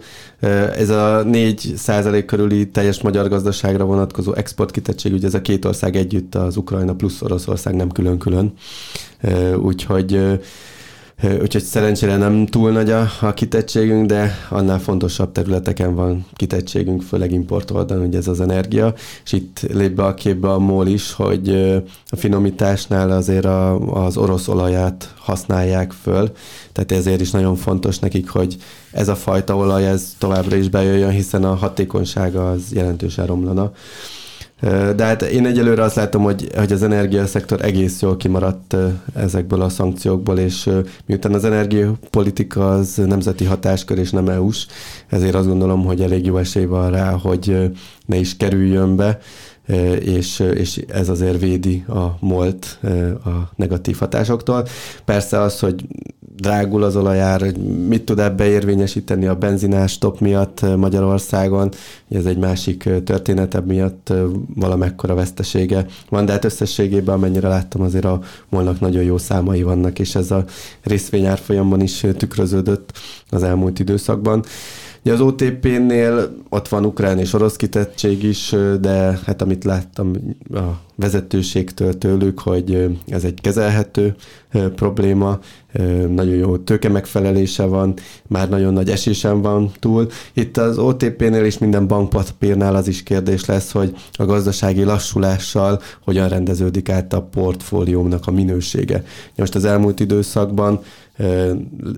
Ez 0.75 0.89
a 0.89 1.23
4 1.23 1.73
százalék 1.75 2.25
körüli 2.25 2.69
teljes 2.69 3.01
magyar 3.01 3.29
gazdaságra 3.29 3.83
vonatkozó 3.85 4.33
export 4.33 4.71
kitettség, 4.71 5.13
ugye 5.13 5.27
ez 5.27 5.33
a 5.33 5.41
két 5.41 5.65
ország 5.65 5.95
együtt, 5.95 6.35
az 6.35 6.57
Ukrajna 6.57 6.93
plusz 6.93 7.21
Oroszország 7.21 7.75
nem 7.75 7.89
külön-külön. 7.89 8.53
Úgyhogy 9.61 10.39
Úgyhogy 11.23 11.63
szerencsére 11.63 12.17
nem 12.17 12.45
túl 12.45 12.71
nagy 12.71 12.89
a, 12.89 13.09
a 13.21 13.33
kitettségünk, 13.33 14.05
de 14.05 14.33
annál 14.49 14.79
fontosabb 14.79 15.31
területeken 15.31 15.95
van 15.95 16.25
kitettségünk, 16.35 17.01
főleg 17.01 17.31
import 17.31 17.71
oldalon, 17.71 18.05
ugye 18.05 18.17
ez 18.17 18.27
az 18.27 18.41
energia, 18.41 18.93
és 19.23 19.31
itt 19.31 19.59
lép 19.73 19.91
be 19.91 20.05
a 20.05 20.13
képbe 20.13 20.51
a 20.51 20.59
MOL 20.59 20.87
is, 20.87 21.13
hogy 21.13 21.49
a 22.09 22.15
finomításnál 22.15 23.11
azért 23.11 23.45
a, 23.45 23.79
az 24.05 24.17
orosz 24.17 24.47
olaját 24.47 25.13
használják 25.17 25.91
föl, 25.91 26.31
tehát 26.71 26.91
ezért 26.91 27.21
is 27.21 27.31
nagyon 27.31 27.55
fontos 27.55 27.99
nekik, 27.99 28.29
hogy 28.29 28.57
ez 28.91 29.07
a 29.07 29.15
fajta 29.15 29.55
olaj 29.55 29.87
ez 29.87 30.15
továbbra 30.17 30.55
is 30.55 30.69
bejöjjön, 30.69 31.11
hiszen 31.11 31.43
a 31.43 31.55
hatékonysága 31.55 32.51
az 32.51 32.61
jelentősen 32.73 33.25
romlana. 33.25 33.71
De 34.95 35.03
hát 35.03 35.21
én 35.21 35.45
egyelőre 35.45 35.83
azt 35.83 35.95
látom, 35.95 36.23
hogy, 36.23 36.49
hogy 36.55 36.71
az 36.71 36.83
energiaszektor 36.83 37.61
egész 37.61 38.01
jól 38.01 38.17
kimaradt 38.17 38.75
ezekből 39.13 39.61
a 39.61 39.69
szankciókból, 39.69 40.37
és 40.37 40.69
miután 41.05 41.33
az 41.33 41.45
energiapolitika 41.45 42.69
az 42.69 42.95
nemzeti 42.95 43.45
hatáskör 43.45 43.97
és 43.97 44.11
nem 44.11 44.29
EU-s, 44.29 44.67
ezért 45.07 45.35
azt 45.35 45.47
gondolom, 45.47 45.85
hogy 45.85 46.01
elég 46.01 46.25
jó 46.25 46.37
esély 46.37 46.65
van 46.65 46.91
rá, 46.91 47.11
hogy 47.11 47.71
ne 48.05 48.15
is 48.15 48.37
kerüljön 48.37 48.95
be, 48.95 49.19
és, 49.99 50.39
és 50.39 50.85
ez 50.87 51.09
azért 51.09 51.39
védi 51.39 51.83
a 51.87 52.17
molt 52.19 52.79
a 53.25 53.51
negatív 53.55 53.97
hatásoktól. 53.97 54.67
Persze 55.05 55.41
az, 55.41 55.59
hogy 55.59 55.85
drágul 56.37 56.83
az 56.83 56.95
olajár, 56.95 57.41
hogy 57.41 57.57
mit 57.87 58.03
tud 58.03 58.19
ebbe 58.19 58.45
érvényesíteni 58.45 59.27
a 59.27 59.35
benzinás 59.35 59.97
top 59.97 60.19
miatt 60.19 60.75
Magyarországon, 60.75 61.71
ez 62.09 62.25
egy 62.25 62.37
másik 62.37 62.89
történetebb 63.03 63.67
miatt 63.67 64.13
valamekkora 64.55 65.15
vesztesége 65.15 65.85
van, 66.09 66.25
de 66.25 66.31
hát 66.31 66.45
összességében, 66.45 67.15
amennyire 67.15 67.47
láttam, 67.47 67.81
azért 67.81 68.05
a 68.05 68.19
molnak 68.49 68.79
nagyon 68.79 69.03
jó 69.03 69.17
számai 69.17 69.63
vannak, 69.63 69.99
és 69.99 70.15
ez 70.15 70.31
a 70.31 70.45
részvényárfolyamban 70.83 71.81
is 71.81 72.05
tükröződött 72.17 72.91
az 73.29 73.43
elmúlt 73.43 73.79
időszakban. 73.79 74.43
Ugye 75.03 75.13
az 75.13 75.21
OTP-nél 75.21 76.35
ott 76.49 76.67
van 76.67 76.85
ukrán 76.85 77.19
és 77.19 77.33
orosz 77.33 77.55
kitettség 77.55 78.23
is, 78.23 78.55
de 78.81 79.19
hát 79.25 79.41
amit 79.41 79.63
láttam 79.63 80.13
a 80.53 80.85
vezetőségtől 80.97 81.97
tőlük, 81.97 82.39
hogy 82.39 82.97
ez 83.07 83.23
egy 83.23 83.41
kezelhető 83.41 84.15
probléma, 84.75 85.39
nagyon 86.09 86.35
jó 86.35 86.57
tőke 86.57 86.89
megfelelése 86.89 87.65
van, 87.65 87.93
már 88.27 88.49
nagyon 88.49 88.73
nagy 88.73 88.89
esésen 88.89 89.41
van 89.41 89.71
túl. 89.79 90.07
Itt 90.33 90.57
az 90.57 90.77
OTP-nél 90.77 91.43
és 91.43 91.57
minden 91.57 91.87
bankpapírnál 91.87 92.75
az 92.75 92.87
is 92.87 93.03
kérdés 93.03 93.45
lesz, 93.45 93.71
hogy 93.71 93.95
a 94.11 94.25
gazdasági 94.25 94.83
lassulással 94.83 95.81
hogyan 96.03 96.29
rendeződik 96.29 96.89
át 96.89 97.13
a 97.13 97.21
portfóliómnak 97.21 98.27
a 98.27 98.31
minősége. 98.31 99.03
Most 99.35 99.55
az 99.55 99.65
elmúlt 99.65 99.99
időszakban 99.99 100.81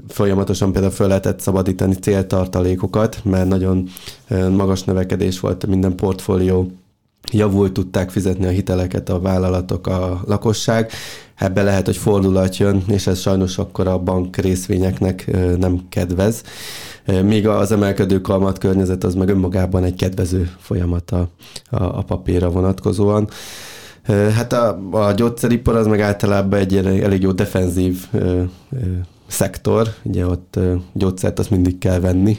folyamatosan 0.07 0.71
például 0.71 0.93
föl 0.93 1.07
lehetett 1.07 1.39
szabadítani 1.39 1.93
céltartalékokat, 1.93 3.21
mert 3.23 3.47
nagyon 3.47 3.87
magas 4.29 4.83
növekedés 4.83 5.39
volt 5.39 5.67
minden 5.67 5.95
portfólió 5.95 6.71
javult, 7.31 7.73
tudták 7.73 8.09
fizetni 8.09 8.45
a 8.45 8.49
hiteleket 8.49 9.09
a 9.09 9.19
vállalatok, 9.19 9.87
a 9.87 10.21
lakosság. 10.25 10.91
Ebbe 11.35 11.63
lehet, 11.63 11.85
hogy 11.85 11.97
fordulat 11.97 12.57
jön, 12.57 12.83
és 12.87 13.07
ez 13.07 13.19
sajnos 13.19 13.57
akkor 13.57 13.87
a 13.87 13.97
bank 13.97 14.35
részvényeknek 14.35 15.31
nem 15.57 15.81
kedvez. 15.89 16.43
Míg 17.23 17.47
az 17.47 17.71
emelkedő 17.71 18.21
kalmat 18.21 18.57
környezet 18.57 19.03
az 19.03 19.15
meg 19.15 19.29
önmagában 19.29 19.83
egy 19.83 19.95
kedvező 19.95 20.51
folyamat 20.59 21.11
a, 21.11 21.27
a, 21.69 21.83
a 21.83 22.01
papírra 22.01 22.49
vonatkozóan. 22.49 23.29
Hát 24.35 24.53
a, 24.53 24.79
a 24.91 25.11
gyógyszeripar 25.11 25.75
az 25.75 25.87
meg 25.87 26.01
általában 26.01 26.59
egy 26.59 26.77
elég 26.77 27.21
jó 27.21 27.31
defenzív 27.31 28.07
szektor, 29.29 29.93
ugye 30.03 30.25
ott 30.25 30.59
gyógyszert 30.93 31.39
azt 31.39 31.49
mindig 31.49 31.77
kell 31.77 31.99
venni, 31.99 32.37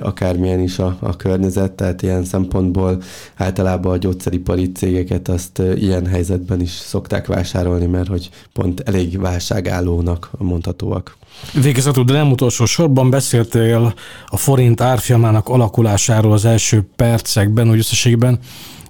akármilyen 0.00 0.60
is 0.60 0.78
a, 0.78 0.96
a 1.00 1.16
környezet, 1.16 1.72
tehát 1.72 2.02
ilyen 2.02 2.24
szempontból 2.24 3.02
általában 3.34 3.92
a 3.92 3.96
gyógyszeripari 3.96 4.72
cégeket 4.72 5.28
azt 5.28 5.62
ilyen 5.74 6.06
helyzetben 6.06 6.60
is 6.60 6.70
szokták 6.70 7.26
vásárolni, 7.26 7.86
mert 7.86 8.08
hogy 8.08 8.30
pont 8.52 8.80
elég 8.80 9.20
válságállónak 9.20 10.30
mondhatóak. 10.38 11.16
Végezetül, 11.52 12.04
de 12.04 12.12
nem 12.12 12.30
utolsó 12.30 12.64
sorban 12.64 13.10
beszéltél 13.10 13.94
a 14.26 14.36
forint 14.36 14.80
árfolyamának 14.80 15.48
alakulásáról 15.48 16.32
az 16.32 16.44
első 16.44 16.88
percekben, 16.96 17.68
hogy 17.68 17.78
összességben 17.78 18.38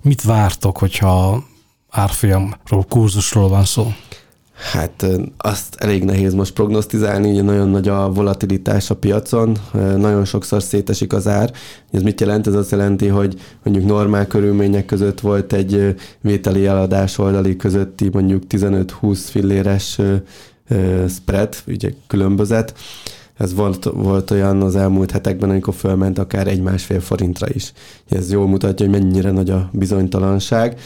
mit 0.03 0.23
vártok, 0.23 0.79
hogyha 0.79 1.45
árfolyamról, 1.91 2.85
kurzusról 2.89 3.49
van 3.49 3.65
szó? 3.65 3.93
Hát 4.62 5.07
azt 5.37 5.75
elég 5.75 6.05
nehéz 6.05 6.35
most 6.35 6.53
prognosztizálni, 6.53 7.31
ugye 7.31 7.42
nagyon 7.42 7.68
nagy 7.68 7.88
a 7.88 8.12
volatilitás 8.12 8.90
a 8.90 8.96
piacon, 8.96 9.57
nagyon 9.72 10.25
sokszor 10.25 10.62
szétesik 10.62 11.12
az 11.12 11.29
ár. 11.29 11.53
Ez 11.90 12.03
mit 12.03 12.20
jelent? 12.20 12.46
Ez 12.46 12.55
azt 12.55 12.70
jelenti, 12.70 13.07
hogy 13.07 13.40
mondjuk 13.62 13.87
normál 13.87 14.27
körülmények 14.27 14.85
között 14.85 15.20
volt 15.20 15.53
egy 15.53 15.94
vételi 16.20 16.66
eladás 16.66 17.18
oldali 17.18 17.57
közötti 17.57 18.09
mondjuk 18.12 18.42
15-20 18.48 19.18
filléres 19.31 20.01
spread, 21.09 21.55
ugye 21.66 21.92
különbözet. 22.07 22.75
Ez 23.37 23.55
volt, 23.55 23.85
volt 23.85 24.31
olyan 24.31 24.62
az 24.62 24.77
elmúlt 24.77 25.11
hetekben, 25.11 25.51
amikor 25.51 25.75
fölment 25.75 26.18
akár 26.18 26.46
egy-másfél 26.46 27.01
forintra 27.01 27.46
is. 27.53 27.72
Ez 28.09 28.33
jól 28.33 28.46
mutatja, 28.46 28.87
hogy 28.87 29.01
mennyire 29.01 29.31
nagy 29.31 29.51
a 29.51 29.70
bizonytalanság. 29.72 30.81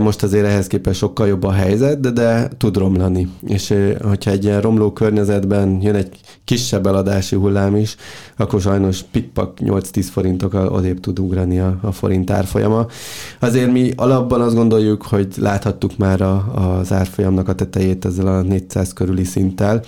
Most 0.00 0.22
azért 0.22 0.46
ehhez 0.46 0.66
képest 0.66 0.98
sokkal 0.98 1.26
jobb 1.26 1.42
a 1.42 1.52
helyzet, 1.52 2.00
de, 2.00 2.10
de 2.10 2.48
tud 2.58 2.76
romlani. 2.76 3.28
És 3.46 3.74
hogyha 4.02 4.30
egy 4.30 4.44
ilyen 4.44 4.60
romló 4.60 4.92
környezetben 4.92 5.78
jön 5.82 5.94
egy 5.94 6.20
kisebb 6.44 6.86
eladási 6.86 7.36
hullám 7.36 7.76
is, 7.76 7.96
akkor 8.36 8.60
sajnos 8.60 9.02
pikpak 9.02 9.58
8-10 9.60 10.06
forintokkal 10.10 10.68
odébb 10.68 11.00
tud 11.00 11.18
ugrani 11.18 11.58
a, 11.58 11.78
a 11.82 11.92
forint 11.92 12.30
árfolyama. 12.30 12.86
Azért 13.40 13.72
mi 13.72 13.92
alapban 13.96 14.40
azt 14.40 14.54
gondoljuk, 14.54 15.02
hogy 15.02 15.28
láthattuk 15.36 15.96
már 15.96 16.20
a, 16.20 16.54
az 16.78 16.92
árfolyamnak 16.92 17.48
a 17.48 17.54
tetejét 17.54 18.04
ezzel 18.04 18.26
a 18.26 18.42
400 18.42 18.92
körüli 18.92 19.24
szinttel, 19.24 19.82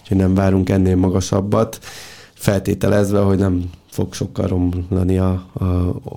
úgyhogy 0.00 0.16
nem 0.16 0.34
várunk 0.34 0.68
ennél 0.68 0.96
magasabbat, 0.96 1.78
feltételezve, 2.34 3.18
hogy 3.18 3.38
nem 3.38 3.70
fog 3.90 4.14
sokkal 4.14 4.46
romlani 4.46 5.18
a, 5.18 5.44
a, 5.52 5.64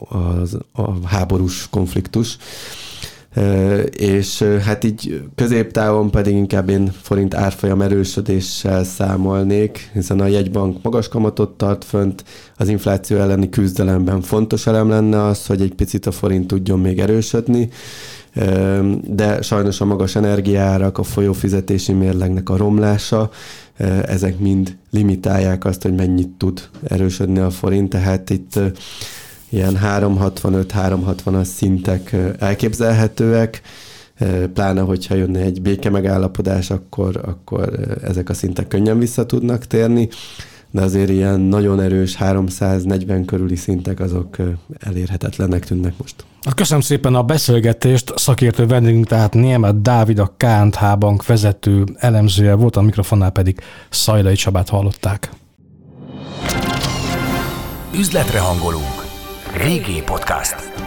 a, 0.09 0.81
a 0.81 1.07
háborús 1.07 1.67
konfliktus 1.69 2.37
és 3.91 4.41
hát 4.41 4.83
így 4.83 5.21
középtávon 5.35 6.11
pedig 6.11 6.35
inkább 6.35 6.69
én 6.69 6.91
forint 7.01 7.33
árfolyam 7.33 7.81
erősödéssel 7.81 8.83
számolnék, 8.83 9.89
hiszen 9.93 10.19
a 10.19 10.25
jegybank 10.25 10.83
magas 10.83 11.07
kamatot 11.07 11.57
tart 11.57 11.83
fönt, 11.83 12.23
az 12.57 12.67
infláció 12.67 13.17
elleni 13.17 13.49
küzdelemben 13.49 14.21
fontos 14.21 14.67
elem 14.67 14.89
lenne 14.89 15.23
az, 15.23 15.45
hogy 15.45 15.61
egy 15.61 15.73
picit 15.73 16.05
a 16.05 16.11
forint 16.11 16.47
tudjon 16.47 16.79
még 16.79 16.99
erősödni, 16.99 17.69
de 19.03 19.41
sajnos 19.41 19.81
a 19.81 19.85
magas 19.85 20.15
energiárak, 20.15 20.97
a 20.97 21.03
folyófizetési 21.03 21.93
mérlegnek 21.93 22.49
a 22.49 22.57
romlása, 22.57 23.29
ezek 24.05 24.39
mind 24.39 24.77
limitálják 24.91 25.65
azt, 25.65 25.81
hogy 25.81 25.95
mennyit 25.95 26.29
tud 26.29 26.61
erősödni 26.83 27.39
a 27.39 27.49
forint, 27.49 27.89
tehát 27.89 28.29
itt 28.29 28.59
ilyen 29.49 29.79
365-360-as 29.83 31.43
szintek 31.43 32.15
elképzelhetőek, 32.39 33.61
pláne 34.53 34.81
hogyha 34.81 35.15
jönne 35.15 35.39
egy 35.39 35.61
béke 35.61 35.89
megállapodás, 35.89 36.69
akkor, 36.69 37.21
akkor 37.25 37.97
ezek 38.03 38.29
a 38.29 38.33
szintek 38.33 38.67
könnyen 38.67 38.99
vissza 38.99 39.25
tudnak 39.25 39.65
térni, 39.65 40.09
de 40.71 40.81
azért 40.81 41.09
ilyen 41.09 41.39
nagyon 41.39 41.79
erős 41.79 42.15
340 42.15 43.25
körüli 43.25 43.55
szintek 43.55 43.99
azok 43.99 44.37
elérhetetlenek 44.79 45.65
tűnnek 45.65 45.93
most. 45.97 46.25
Köszönöm 46.55 46.81
szépen 46.81 47.15
a 47.15 47.23
beszélgetést. 47.23 48.13
Szakértő 48.15 48.65
vendégünk 48.65 49.07
tehát 49.07 49.33
Német 49.33 49.81
Dávid, 49.81 50.19
a 50.19 50.35
KNH 50.37 50.97
Bank 50.99 51.25
vezető 51.25 51.83
elemzője 51.95 52.53
volt, 52.53 52.75
a 52.75 52.81
mikrofonnál 52.81 53.31
pedig 53.31 53.59
Szajlai 53.89 54.35
Csabát 54.35 54.69
hallották. 54.69 55.29
Üzletre 57.93 58.39
hangolunk. 58.39 58.94
Régi 59.57 60.01
Podcast. 60.01 60.84